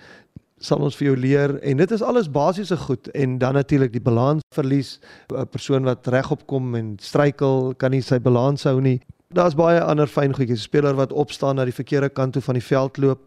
sal 0.63 0.83
ons 0.85 0.95
vir 0.95 1.09
jou 1.09 1.15
leer 1.19 1.57
en 1.61 1.81
dit 1.81 1.91
is 1.91 2.03
alles 2.05 2.29
basiese 2.31 2.77
goed 2.85 3.09
en 3.19 3.35
dan 3.41 3.57
natuurlik 3.59 3.91
die 3.91 4.03
balans 4.03 4.43
verlies 4.55 4.99
'n 5.31 5.45
persoon 5.51 5.83
wat 5.83 6.07
regop 6.07 6.47
kom 6.47 6.75
en 6.75 6.95
struikel 6.99 7.73
kan 7.77 7.91
nie 7.91 8.01
sy 8.01 8.19
balans 8.19 8.63
hou 8.63 8.79
nie. 8.81 9.01
Daar's 9.33 9.55
baie 9.55 9.81
ander 9.81 10.07
fyn 10.07 10.33
goedjies. 10.33 10.61
Speler 10.61 10.93
wat 10.93 11.11
opstaan 11.11 11.55
na 11.55 11.65
die 11.65 11.73
verkeerde 11.73 12.09
kant 12.09 12.33
toe 12.33 12.41
van 12.41 12.53
die 12.53 12.63
veld 12.63 12.97
loop. 12.97 13.19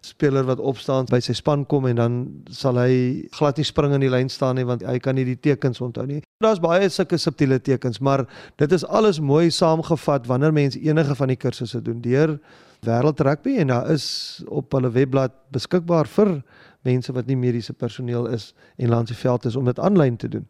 Speler 0.00 0.44
wat 0.44 0.58
opstaan 0.58 1.06
by 1.08 1.20
sy 1.20 1.32
span 1.32 1.64
kom 1.66 1.86
en 1.86 1.96
dan 1.96 2.16
sal 2.50 2.76
hy 2.76 3.24
glad 3.38 3.56
nie 3.56 3.64
spring 3.64 3.94
in 3.94 4.00
die 4.00 4.10
lyn 4.10 4.28
staan 4.28 4.56
nie 4.56 4.64
want 4.64 4.82
hy 4.82 4.98
kan 4.98 5.14
nie 5.14 5.24
die 5.24 5.38
tekens 5.40 5.80
onthou 5.80 6.06
nie. 6.06 6.20
Daar's 6.42 6.60
baie 6.60 6.88
sulke 6.90 7.16
subtiele 7.18 7.60
tekens 7.62 8.00
maar 8.00 8.26
dit 8.56 8.72
is 8.72 8.84
alles 8.84 9.20
mooi 9.20 9.50
saamgevat 9.50 10.26
wanneer 10.26 10.52
mense 10.52 10.80
enige 10.80 11.14
van 11.14 11.28
die 11.28 11.36
kursusse 11.36 11.80
doen. 11.82 12.02
Deur 12.02 12.38
Wêreld 12.84 13.20
Rugby 13.20 13.56
en 13.56 13.66
daar 13.66 13.90
is 13.90 14.42
op 14.48 14.72
hulle 14.72 14.90
webblad 14.90 15.32
beskikbaar 15.54 16.10
vir 16.18 16.42
mense 16.84 17.12
wat 17.12 17.26
nie 17.26 17.36
mediese 17.36 17.72
personeel 17.72 18.26
is 18.26 18.52
en 18.76 18.92
langs 18.92 19.10
die 19.10 19.18
veld 19.18 19.44
is 19.48 19.56
om 19.56 19.64
dit 19.64 19.80
aanlyn 19.80 20.16
te 20.16 20.28
doen. 20.28 20.46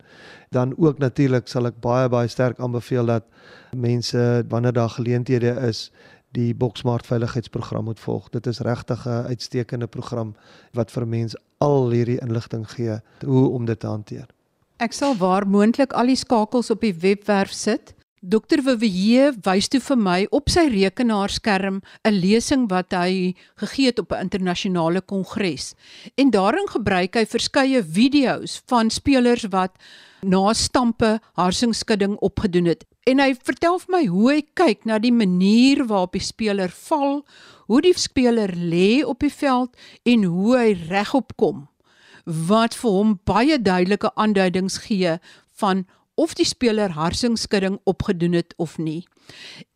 Dan 0.51 0.75
ook 0.77 0.99
natuurlik 0.99 1.49
sal 1.49 1.70
ek 1.70 1.81
baie 1.81 2.09
baie 2.09 2.29
sterk 2.29 2.59
aanbeveel 2.59 3.07
dat 3.07 3.25
mense 3.77 4.44
wanneer 4.49 4.73
daar 4.73 4.90
geleenthede 4.97 5.55
is 5.68 5.90
die 6.35 6.55
Boksmart 6.55 7.07
veiligheidsprogram 7.07 7.85
moet 7.85 8.01
volg. 8.01 8.29
Dit 8.35 8.47
is 8.47 8.59
regtig 8.59 9.07
'n 9.07 9.27
uitstekende 9.31 9.87
program 9.87 10.35
wat 10.73 10.90
vir 10.90 11.07
mense 11.07 11.38
al 11.59 11.90
hierdie 11.90 12.20
inligting 12.20 12.70
gee 12.70 12.99
hoe 13.25 13.49
om 13.49 13.64
dit 13.64 13.81
te 13.81 13.87
hanteer. 13.87 14.27
Ek 14.77 14.92
sal 14.92 15.16
waar 15.16 15.47
moontlik 15.49 15.92
al 15.92 16.07
die 16.07 16.18
skakels 16.18 16.70
op 16.70 16.81
die 16.81 16.94
webwerf 16.94 17.53
sit. 17.53 17.94
Dr. 18.25 18.63
Vivier 18.65 19.35
wys 19.45 19.67
toe 19.69 19.83
vir 19.85 19.99
my 20.01 20.15
op 20.33 20.49
sy 20.49 20.63
rekenaarskerm 20.73 21.83
'n 22.09 22.15
lesing 22.15 22.63
wat 22.71 22.97
hy 22.97 23.35
gegee 23.61 23.91
het 23.93 23.99
op 24.01 24.13
'n 24.13 24.25
internasionale 24.25 25.03
kongres. 25.03 25.75
En 26.17 26.31
daarin 26.31 26.67
gebruik 26.69 27.15
hy 27.15 27.27
verskeie 27.27 27.83
video's 27.85 28.63
van 28.67 28.91
spelers 28.91 29.45
wat 29.51 29.77
na 30.23 30.55
stampe 30.55 31.21
harsingskudding 31.37 32.17
opgedoen 32.17 32.65
het 32.65 32.85
en 33.07 33.19
hy 33.21 33.35
vertel 33.35 33.79
vir 33.79 33.93
my 33.93 34.05
hoe 34.07 34.33
hy 34.33 34.43
kyk 34.55 34.87
na 34.87 34.99
die 34.99 35.13
manier 35.13 35.85
waarop 35.85 36.13
die 36.13 36.25
speler 36.25 36.73
val, 36.73 37.27
hoe 37.67 37.81
die 37.81 37.93
speler 37.93 38.49
lê 38.57 39.05
op 39.05 39.21
die 39.21 39.33
veld 39.33 39.77
en 40.05 40.25
hoe 40.25 40.57
hy 40.57 40.73
regop 40.89 41.37
kom 41.37 41.69
wat 42.25 42.75
vir 42.75 42.91
hom 42.91 43.21
baie 43.25 43.59
duidelike 43.59 44.11
aanduidings 44.17 44.79
gee 44.89 45.19
van 45.61 45.85
of 46.14 46.35
die 46.35 46.46
speler 46.46 46.94
harsingskudding 46.94 47.79
opgedoen 47.85 48.33
het 48.33 48.55
of 48.57 48.79
nie. 48.79 49.05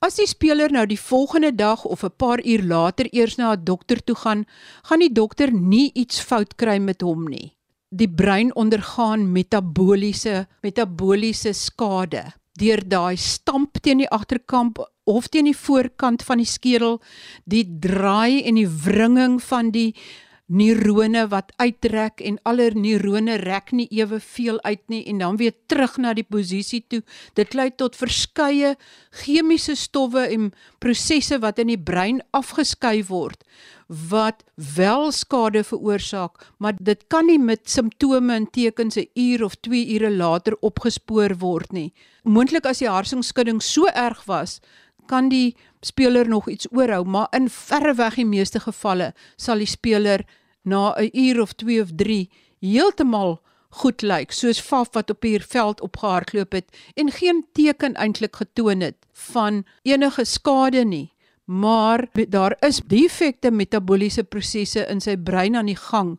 As 0.05 0.19
die 0.21 0.27
speler 0.27 0.73
nou 0.73 0.87
die 0.87 1.01
volgende 1.01 1.53
dag 1.55 1.85
of 1.85 2.05
'n 2.05 2.17
paar 2.17 2.41
uur 2.45 2.63
later 2.63 3.07
eers 3.13 3.37
na 3.37 3.53
'n 3.53 3.65
dokter 3.65 4.05
toe 4.05 4.17
gaan, 4.17 4.47
gaan 4.83 4.99
die 5.01 5.13
dokter 5.13 5.53
nie 5.53 5.91
iets 5.95 6.21
fout 6.21 6.57
kry 6.57 6.79
met 6.79 7.01
hom 7.01 7.29
nie. 7.29 7.57
Die 7.91 8.09
brein 8.09 8.55
ondergaan 8.55 9.33
metaboliese 9.33 10.47
metaboliese 10.63 11.53
skade 11.53 12.33
deur 12.59 12.83
daai 12.89 13.17
stamp 13.17 13.79
teen 13.83 14.03
die 14.03 14.11
agterkant 14.11 14.79
of 15.09 15.29
teen 15.29 15.49
die 15.49 15.57
voorkant 15.57 16.23
van 16.27 16.43
die 16.43 16.49
skedel, 16.49 16.99
die 17.45 17.65
draai 17.65 18.43
en 18.45 18.55
die 18.55 18.69
wringing 18.69 19.39
van 19.43 19.71
die 19.71 19.95
neurone 20.49 21.27
wat 21.29 21.53
uittrek 21.61 22.23
en 22.25 22.39
aller 22.49 22.77
neurone 22.77 23.37
rek 23.43 23.73
nie 23.77 23.87
ewe 23.93 24.21
veel 24.21 24.61
uit 24.65 24.83
nie 24.89 25.03
en 25.07 25.19
dan 25.19 25.37
weer 25.37 25.55
terug 25.69 25.97
na 26.01 26.15
die 26.17 26.25
posisie 26.25 26.81
toe. 26.89 27.03
Dit 27.37 27.55
lei 27.55 27.71
tot 27.71 27.97
verskeie 27.97 28.77
chemiese 29.25 29.77
stowwe 29.77 30.25
en 30.29 30.53
prosesse 30.81 31.39
wat 31.45 31.61
in 31.61 31.73
die 31.75 31.81
brein 31.81 32.23
afgeskei 32.33 33.03
word 33.09 33.45
wat 33.89 34.45
wel 34.77 35.13
skade 35.17 35.63
veroorsaak, 35.65 36.43
maar 36.61 36.75
dit 36.77 37.05
kan 37.09 37.25
nie 37.27 37.39
met 37.41 37.71
simptome 37.71 38.35
en 38.35 38.51
tekens 38.51 38.97
'n 38.97 39.09
uur 39.15 39.45
of 39.45 39.55
2 39.55 39.95
ure 39.95 40.11
later 40.11 40.57
opgespoor 40.61 41.39
word 41.39 41.73
nie. 41.73 41.93
Moontlik 42.23 42.67
as 42.67 42.79
die 42.79 42.89
harsingskudding 42.89 43.63
so 43.63 43.87
erg 43.87 44.25
was, 44.25 44.61
kan 45.07 45.29
die 45.29 45.57
speler 45.81 46.29
nog 46.29 46.49
iets 46.49 46.67
oorhou, 46.71 47.05
maar 47.05 47.29
in 47.31 47.49
verreweg 47.49 48.15
die 48.15 48.27
meeste 48.27 48.61
gevalle 48.61 49.15
sal 49.37 49.59
die 49.59 49.67
speler 49.67 50.25
na 50.69 50.95
'n 50.97 51.11
uur 51.13 51.41
of 51.41 51.53
2 51.53 51.81
of 51.83 51.91
3 51.97 52.31
heeltemal 52.61 53.41
goed 53.71 54.03
lyk, 54.03 54.33
soos 54.33 54.61
Faf 54.61 54.89
wat 54.93 55.11
op 55.11 55.23
hier 55.23 55.45
veld 55.49 55.81
opgehardloop 55.81 56.53
het 56.53 56.69
en 56.95 57.11
geen 57.11 57.45
teken 57.53 57.95
eintlik 57.95 58.37
getoon 58.37 58.81
het 58.81 58.97
van 59.13 59.65
enige 59.83 60.25
skade 60.25 60.85
nie 60.85 61.09
maar 61.49 62.07
daar 62.29 62.57
is 62.61 62.81
defekte 62.85 63.51
metaboliese 63.51 64.23
prosesse 64.25 64.83
in 64.93 65.01
sy 65.01 65.15
brein 65.17 65.57
aan 65.57 65.71
die 65.71 65.79
gang 65.81 66.11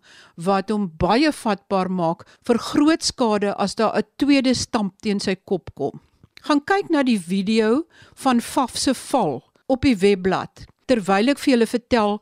wat 0.41 0.73
hom 0.73 0.87
baie 0.97 1.29
vatbaar 1.29 1.91
maak 1.93 2.23
vir 2.49 2.57
groot 2.71 3.05
skade 3.05 3.53
as 3.53 3.77
daar 3.77 3.93
'n 3.97 4.09
tweede 4.17 4.53
stamp 4.57 4.97
teen 5.01 5.19
sy 5.19 5.35
kop 5.35 5.69
kom. 5.75 6.01
Gaan 6.41 6.63
kyk 6.65 6.89
na 6.89 7.03
die 7.03 7.19
video 7.19 7.85
van 8.15 8.41
Faf 8.41 8.77
se 8.77 8.93
val 8.93 9.43
op 9.67 9.81
die 9.81 9.95
webblad 9.95 10.65
terwyl 10.89 11.33
ek 11.33 11.41
vir 11.43 11.53
julle 11.53 11.69
vertel 11.69 12.17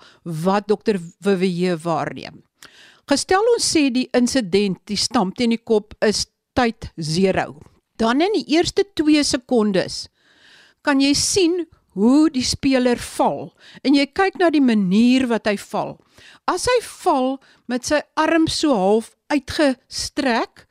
wat 0.45 0.67
dokter 0.67 0.99
Vivier 1.23 1.79
waarneem. 1.83 2.43
Gestel 3.07 3.45
ons 3.53 3.63
sê 3.63 3.87
die 3.93 4.09
insident, 4.17 4.81
die 4.91 4.99
stamp 4.99 5.37
teen 5.39 5.55
die 5.55 5.63
kop 5.63 5.95
is 6.03 6.25
tyd 6.57 6.89
0. 6.99 7.55
Dan 7.97 8.21
in 8.21 8.33
die 8.35 8.45
eerste 8.57 8.83
2 8.99 9.23
sekondes 9.23 10.07
kan 10.83 10.99
jy 11.01 11.13
sien 11.15 11.65
hoe 11.97 12.27
die 12.29 12.45
speler 12.45 12.99
val 13.01 13.53
en 13.81 13.95
jy 13.97 14.05
kyk 14.11 14.37
na 14.37 14.51
die 14.53 14.63
manier 14.63 15.25
wat 15.31 15.47
hy 15.49 15.55
val. 15.71 15.95
As 16.45 16.67
hy 16.69 16.77
val 16.85 17.37
met 17.71 17.87
sy 17.87 18.03
arm 18.19 18.45
so 18.51 18.75
half 18.75 19.13
uitgestrek 19.33 20.67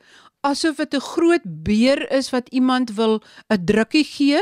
asof 0.47 0.77
dit 0.77 0.93
'n 0.93 1.07
groot 1.11 1.45
beer 1.65 2.05
is 2.11 2.31
wat 2.31 2.49
iemand 2.49 2.95
wil 2.95 3.19
'n 3.49 3.65
drukkie 3.65 4.05
gee, 4.05 4.41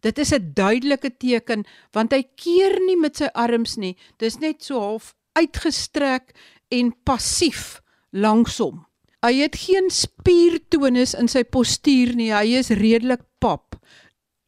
dit 0.00 0.18
is 0.18 0.32
'n 0.32 0.52
duidelike 0.54 1.16
teken 1.16 1.64
want 1.92 2.12
hy 2.12 2.22
keer 2.36 2.80
nie 2.86 2.96
met 2.96 3.16
sy 3.16 3.28
arms 3.34 3.76
nie. 3.76 3.96
Dis 4.18 4.38
net 4.38 4.64
so 4.64 4.80
half 4.80 5.14
uitgestrek 5.32 6.32
en 6.68 6.94
passief 7.04 7.80
langsom. 8.10 8.86
Hy 9.22 9.34
het 9.34 9.56
geen 9.56 9.90
spiertonus 9.90 11.14
in 11.14 11.28
sy 11.28 11.44
postuur 11.44 12.14
nie. 12.14 12.32
Hy 12.32 12.56
is 12.58 12.70
redelik 12.70 13.20
pap 13.38 13.70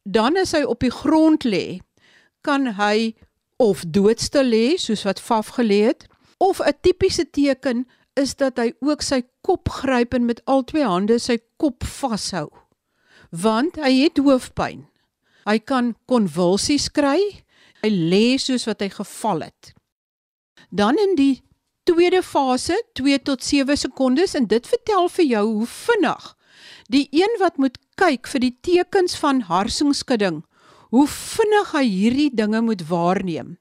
dan 0.03 0.37
as 0.37 0.51
hy 0.51 0.63
op 0.67 0.83
die 0.83 0.91
grond 0.91 1.45
lê, 1.47 1.79
kan 2.43 2.75
hy 2.77 3.15
of 3.61 3.83
doodstil 3.87 4.49
lê 4.51 4.65
soos 4.79 5.05
wat 5.07 5.21
Faf 5.23 5.55
gelê 5.57 5.83
het, 5.87 6.07
of 6.37 6.59
'n 6.59 6.75
tipiese 6.81 7.25
teken 7.31 7.87
is 8.15 8.35
dat 8.35 8.57
hy 8.57 8.73
ook 8.79 9.01
sy 9.01 9.23
kop 9.41 9.69
gryp 9.69 10.13
en 10.13 10.25
met 10.25 10.41
al 10.45 10.63
twee 10.63 10.83
hande 10.83 11.19
sy 11.19 11.39
kop 11.57 11.83
vashou. 11.83 12.49
Want 13.31 13.75
hy 13.75 14.03
het 14.03 14.17
hoofpyn. 14.17 14.85
Hy 15.47 15.57
kan 15.59 15.95
konvulsies 16.09 16.89
kry. 16.91 17.19
Hy 17.83 17.89
lê 17.89 18.37
soos 18.39 18.67
wat 18.69 18.81
hy 18.81 18.89
geval 18.93 19.47
het. 19.49 19.73
Dan 20.71 20.97
in 20.97 21.17
die 21.19 21.41
tweede 21.83 22.23
fase, 22.23 22.77
2 22.95 23.19
tot 23.27 23.43
7 23.43 23.75
sekondes 23.77 24.37
en 24.39 24.47
dit 24.47 24.67
vertel 24.67 25.09
vir 25.11 25.25
jou 25.25 25.45
hoe 25.49 25.67
vinnig 25.67 26.31
die 26.87 27.07
een 27.11 27.39
wat 27.39 27.57
moet 27.57 27.77
kyk 27.99 28.27
vir 28.27 28.43
die 28.43 28.55
tekens 28.65 29.15
van 29.19 29.43
harsingskudding, 29.47 30.41
hoe 30.93 31.07
vinnig 31.09 31.71
hy 31.73 31.83
hierdie 31.87 32.29
dinge 32.35 32.61
moet 32.61 32.83
waarneem. 32.89 33.55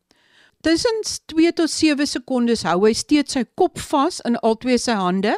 Tussen 0.62 1.03
2 1.33 1.53
tot 1.59 1.71
7 1.71 2.07
sekondes 2.07 2.66
hou 2.68 2.83
hy 2.85 2.92
steeds 2.95 3.35
sy 3.37 3.45
kop 3.59 3.81
vas 3.90 4.21
in 4.29 4.38
albei 4.47 4.79
sy 4.79 4.95
hande. 4.99 5.35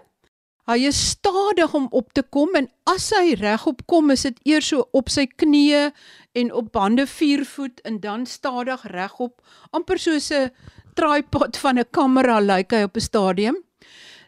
Hy 0.64 0.86
is 0.88 1.10
stadig 1.10 1.74
om 1.74 1.88
op 1.90 2.12
te 2.16 2.22
kom 2.22 2.54
en 2.56 2.70
as 2.88 3.10
hy 3.12 3.34
regop 3.36 3.82
kom, 3.86 4.10
is 4.10 4.22
dit 4.22 4.38
eers 4.48 4.70
so 4.72 4.86
op 4.92 5.10
sy 5.12 5.26
knieë 5.26 5.90
en 6.40 6.52
op 6.52 6.76
hande 6.80 7.04
4 7.06 7.44
voet 7.44 7.82
en 7.84 8.00
dan 8.00 8.24
stadig 8.26 8.86
regop, 8.94 9.42
amper 9.72 9.98
soos 9.98 10.30
'n 10.32 10.50
tripod 10.96 11.56
van 11.56 11.78
'n 11.78 11.90
kamera 11.90 12.40
lyk 12.40 12.56
like 12.56 12.76
hy 12.76 12.82
op 12.82 12.96
'n 12.96 13.00
stadium 13.00 13.56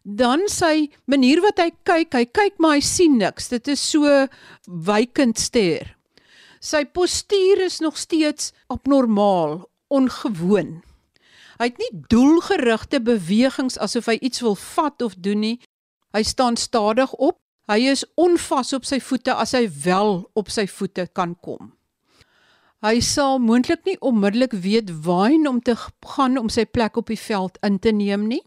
dan 0.07 0.47
sy 0.47 0.87
manier 1.11 1.43
wat 1.43 1.59
hy 1.59 1.73
kyk, 1.83 2.15
hy 2.15 2.25
kyk 2.31 2.61
maar 2.63 2.79
hy 2.79 2.85
sien 2.85 3.19
niks. 3.19 3.51
Dit 3.51 3.67
is 3.69 3.83
so 3.83 4.07
wykend 4.67 5.39
ster. 5.43 5.97
Sy 6.63 6.85
postuur 6.87 7.65
is 7.67 7.81
nog 7.83 7.99
steeds 7.99 8.53
abnormaal, 8.73 9.65
ongewoon. 9.91 10.81
Hy 11.59 11.71
het 11.71 11.79
nie 11.81 11.91
doelgerigte 12.13 13.01
bewegings 13.01 13.79
asof 13.83 14.11
hy 14.13 14.19
iets 14.21 14.43
wil 14.45 14.57
vat 14.77 15.03
of 15.03 15.17
doen 15.19 15.43
nie. 15.43 15.57
Hy 16.17 16.23
staan 16.23 16.57
stadig 16.57 17.13
op. 17.13 17.37
Hy 17.69 17.91
is 17.93 18.07
onvas 18.17 18.73
op 18.73 18.87
sy 18.89 18.97
voete 19.05 19.35
as 19.37 19.53
hy 19.53 19.67
wel 19.85 20.23
op 20.39 20.49
sy 20.49 20.65
voete 20.71 21.05
kan 21.13 21.35
kom. 21.45 21.75
Hy 22.81 23.03
sal 23.05 23.41
moontlik 23.43 23.83
nie 23.85 23.99
onmiddellik 24.01 24.55
weet 24.65 24.93
waarheen 25.05 25.45
om 25.51 25.59
te 25.61 25.75
gaan 25.77 26.39
om 26.41 26.49
sy 26.49 26.65
plek 26.65 26.97
op 26.97 27.13
die 27.13 27.21
veld 27.21 27.59
in 27.67 27.77
te 27.83 27.93
neem 27.93 28.29
nie. 28.31 28.41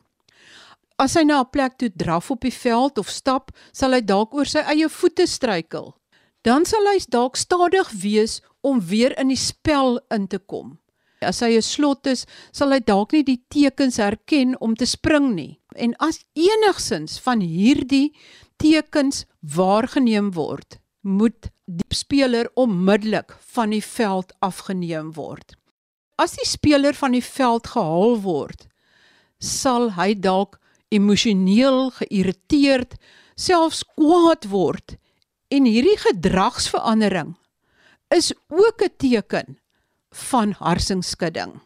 As 0.97 1.13
hy 1.13 1.23
na 1.27 1.41
'n 1.41 1.51
plek 1.51 1.77
toe 1.77 1.91
draf 1.93 2.31
op 2.31 2.41
die 2.41 2.53
veld 2.53 2.97
of 2.97 3.09
stap, 3.09 3.51
sal 3.71 3.93
hy 3.93 4.01
dalk 4.01 4.33
oor 4.33 4.45
sy 4.45 4.59
eie 4.65 4.89
voete 4.89 5.27
struikel. 5.27 5.93
Dan 6.41 6.65
sal 6.65 6.85
hy 6.87 6.97
dalk 7.09 7.35
stadig 7.35 7.91
wees 7.91 8.41
om 8.61 8.81
weer 8.81 9.13
in 9.19 9.27
die 9.27 9.37
spel 9.37 9.99
in 10.09 10.27
te 10.27 10.39
kom. 10.39 10.79
As 11.21 11.41
hy 11.43 11.57
'n 11.57 11.61
slot 11.61 12.07
is, 12.07 12.25
sal 12.51 12.71
hy 12.71 12.79
dalk 12.79 13.11
nie 13.11 13.23
die 13.23 13.41
tekens 13.49 13.97
herken 13.97 14.55
om 14.61 14.75
te 14.75 14.85
spring 14.85 15.35
nie. 15.35 15.59
En 15.75 15.93
as 15.99 16.23
enigsins 16.33 17.19
van 17.19 17.41
hierdie 17.41 18.15
tekens 18.57 19.25
waargeneem 19.41 20.31
word, 20.31 20.79
moet 21.01 21.51
die 21.65 21.95
speler 21.95 22.49
onmiddellik 22.55 23.35
van 23.53 23.69
die 23.69 23.83
veld 23.83 24.33
afgeneem 24.39 25.13
word. 25.13 25.55
As 26.17 26.35
die 26.35 26.47
speler 26.47 26.93
van 26.93 27.11
die 27.11 27.23
veld 27.23 27.67
gehaal 27.67 28.19
word, 28.23 28.67
sal 29.39 29.91
hy 29.95 30.13
dalk 30.13 30.59
emosioneel 30.91 31.91
geïrriteerd, 31.99 32.95
selfs 33.35 33.83
kwaad 33.95 34.49
word. 34.51 34.97
En 35.49 35.65
hierdie 35.65 35.97
gedragsverandering 35.97 37.35
is 38.09 38.33
ook 38.49 38.81
'n 38.83 38.95
teken 38.97 39.58
van 40.11 40.51
harsingskudding. 40.51 41.59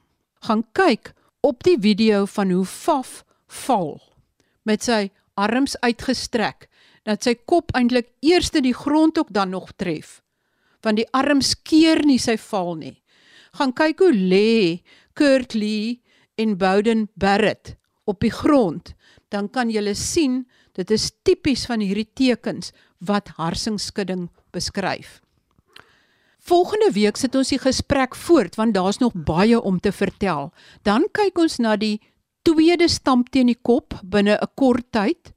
gaan 0.43 0.63
kyk 0.71 1.13
op 1.39 1.63
die 1.63 1.77
video 1.79 2.25
van 2.25 2.51
hoe 2.51 2.65
Faf 2.65 3.23
val 3.47 4.01
met 4.63 4.83
sy 4.83 5.11
arms 5.33 5.77
uitgestrek 5.79 6.67
dat 7.03 7.23
sy 7.23 7.35
kop 7.35 7.71
eintlik 7.75 8.11
eers 8.19 8.51
die 8.51 8.73
grond 8.73 9.17
ook 9.17 9.31
dan 9.31 9.49
nog 9.49 9.71
tref 9.75 10.21
want 10.83 10.99
die 10.99 11.07
arms 11.15 11.55
keer 11.63 12.03
nie 12.03 12.19
sy 12.19 12.35
val 12.49 12.75
nie. 12.75 12.97
Gaan 13.55 13.71
kyk 13.71 14.03
hoe 14.03 14.11
lê 14.11 14.83
Kurt 15.15 15.55
Lee 15.55 16.01
en 16.35 16.57
Bowden 16.59 17.07
Barrett 17.15 17.77
op 18.03 18.19
die 18.19 18.33
grond. 18.33 18.91
Dan 19.31 19.47
kan 19.49 19.71
jy 19.71 19.93
sien 19.95 20.43
dit 20.75 20.91
is 20.91 21.11
tipies 21.23 21.65
van 21.69 21.79
hierdie 21.79 22.09
tekens 22.13 22.73
wat 22.99 23.35
harsingsskudding 23.37 24.27
beskryf 24.51 25.22
Volgende 26.43 26.89
week 26.91 27.15
sit 27.15 27.35
ons 27.39 27.53
die 27.53 27.59
gesprek 27.61 28.17
voort 28.19 28.57
want 28.59 28.75
daar's 28.75 28.97
nog 28.99 29.13
baie 29.15 29.55
om 29.61 29.77
te 29.79 29.93
vertel. 29.95 30.49
Dan 30.83 31.05
kyk 31.15 31.39
ons 31.39 31.55
na 31.63 31.77
die 31.79 32.01
tweede 32.43 32.89
stamp 32.91 33.29
teen 33.31 33.47
die 33.47 33.59
kop 33.61 33.95
binne 34.03 34.35
'n 34.35 34.51
kort 34.59 34.91
tyd. 34.91 35.31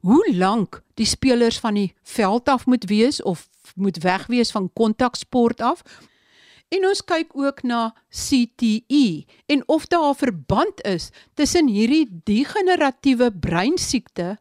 Hoe 0.00 0.24
lank 0.32 0.80
die 0.94 1.04
spelers 1.04 1.58
van 1.60 1.74
die 1.74 1.92
veld 2.02 2.48
af 2.48 2.66
moet 2.66 2.88
wees 2.88 3.22
of 3.22 3.48
moet 3.74 4.02
weg 4.02 4.26
wees 4.26 4.50
van 4.50 4.72
kontaksport 4.72 5.60
af. 5.60 5.82
En 6.68 6.86
ons 6.88 7.04
kyk 7.04 7.36
ook 7.36 7.62
na 7.62 7.94
CTE 8.08 9.24
en 9.46 9.62
of 9.68 9.86
daar 9.86 10.08
'n 10.08 10.14
verband 10.14 10.84
is 10.84 11.10
tussen 11.34 11.68
hierdie 11.68 12.08
degeneratiewe 12.24 13.32
breinsiekte 13.32 14.38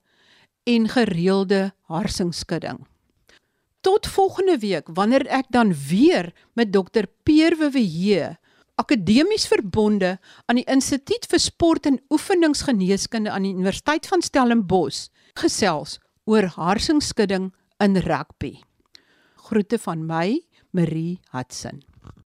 en 0.64 0.88
gereelde 0.90 1.74
harsingsskudding 1.82 2.88
tot 3.86 4.08
volgende 4.10 4.58
week 4.58 4.88
wanneer 4.98 5.28
ek 5.30 5.52
dan 5.54 5.70
weer 5.90 6.32
met 6.58 6.74
dokter 6.74 7.06
Peer 7.24 7.54
WWH 7.60 8.34
akademies 8.82 9.46
verbonde 9.48 10.16
aan 10.50 10.58
die 10.60 10.66
Instituut 10.72 11.28
vir 11.30 11.40
Sport 11.40 11.86
en 11.86 12.02
Oefeningsgeneeskunde 12.10 13.32
aan 13.32 13.46
die 13.46 13.54
Universiteit 13.54 14.10
van 14.10 14.26
Stellenbosch 14.26 15.08
gesels 15.38 16.00
oor 16.26 16.50
harsingsskudding 16.58 17.52
in 17.84 18.00
rugby. 18.02 18.56
Groete 19.46 19.78
van 19.80 20.08
my, 20.10 20.42
Marie 20.74 21.20
Hudson. 21.32 21.84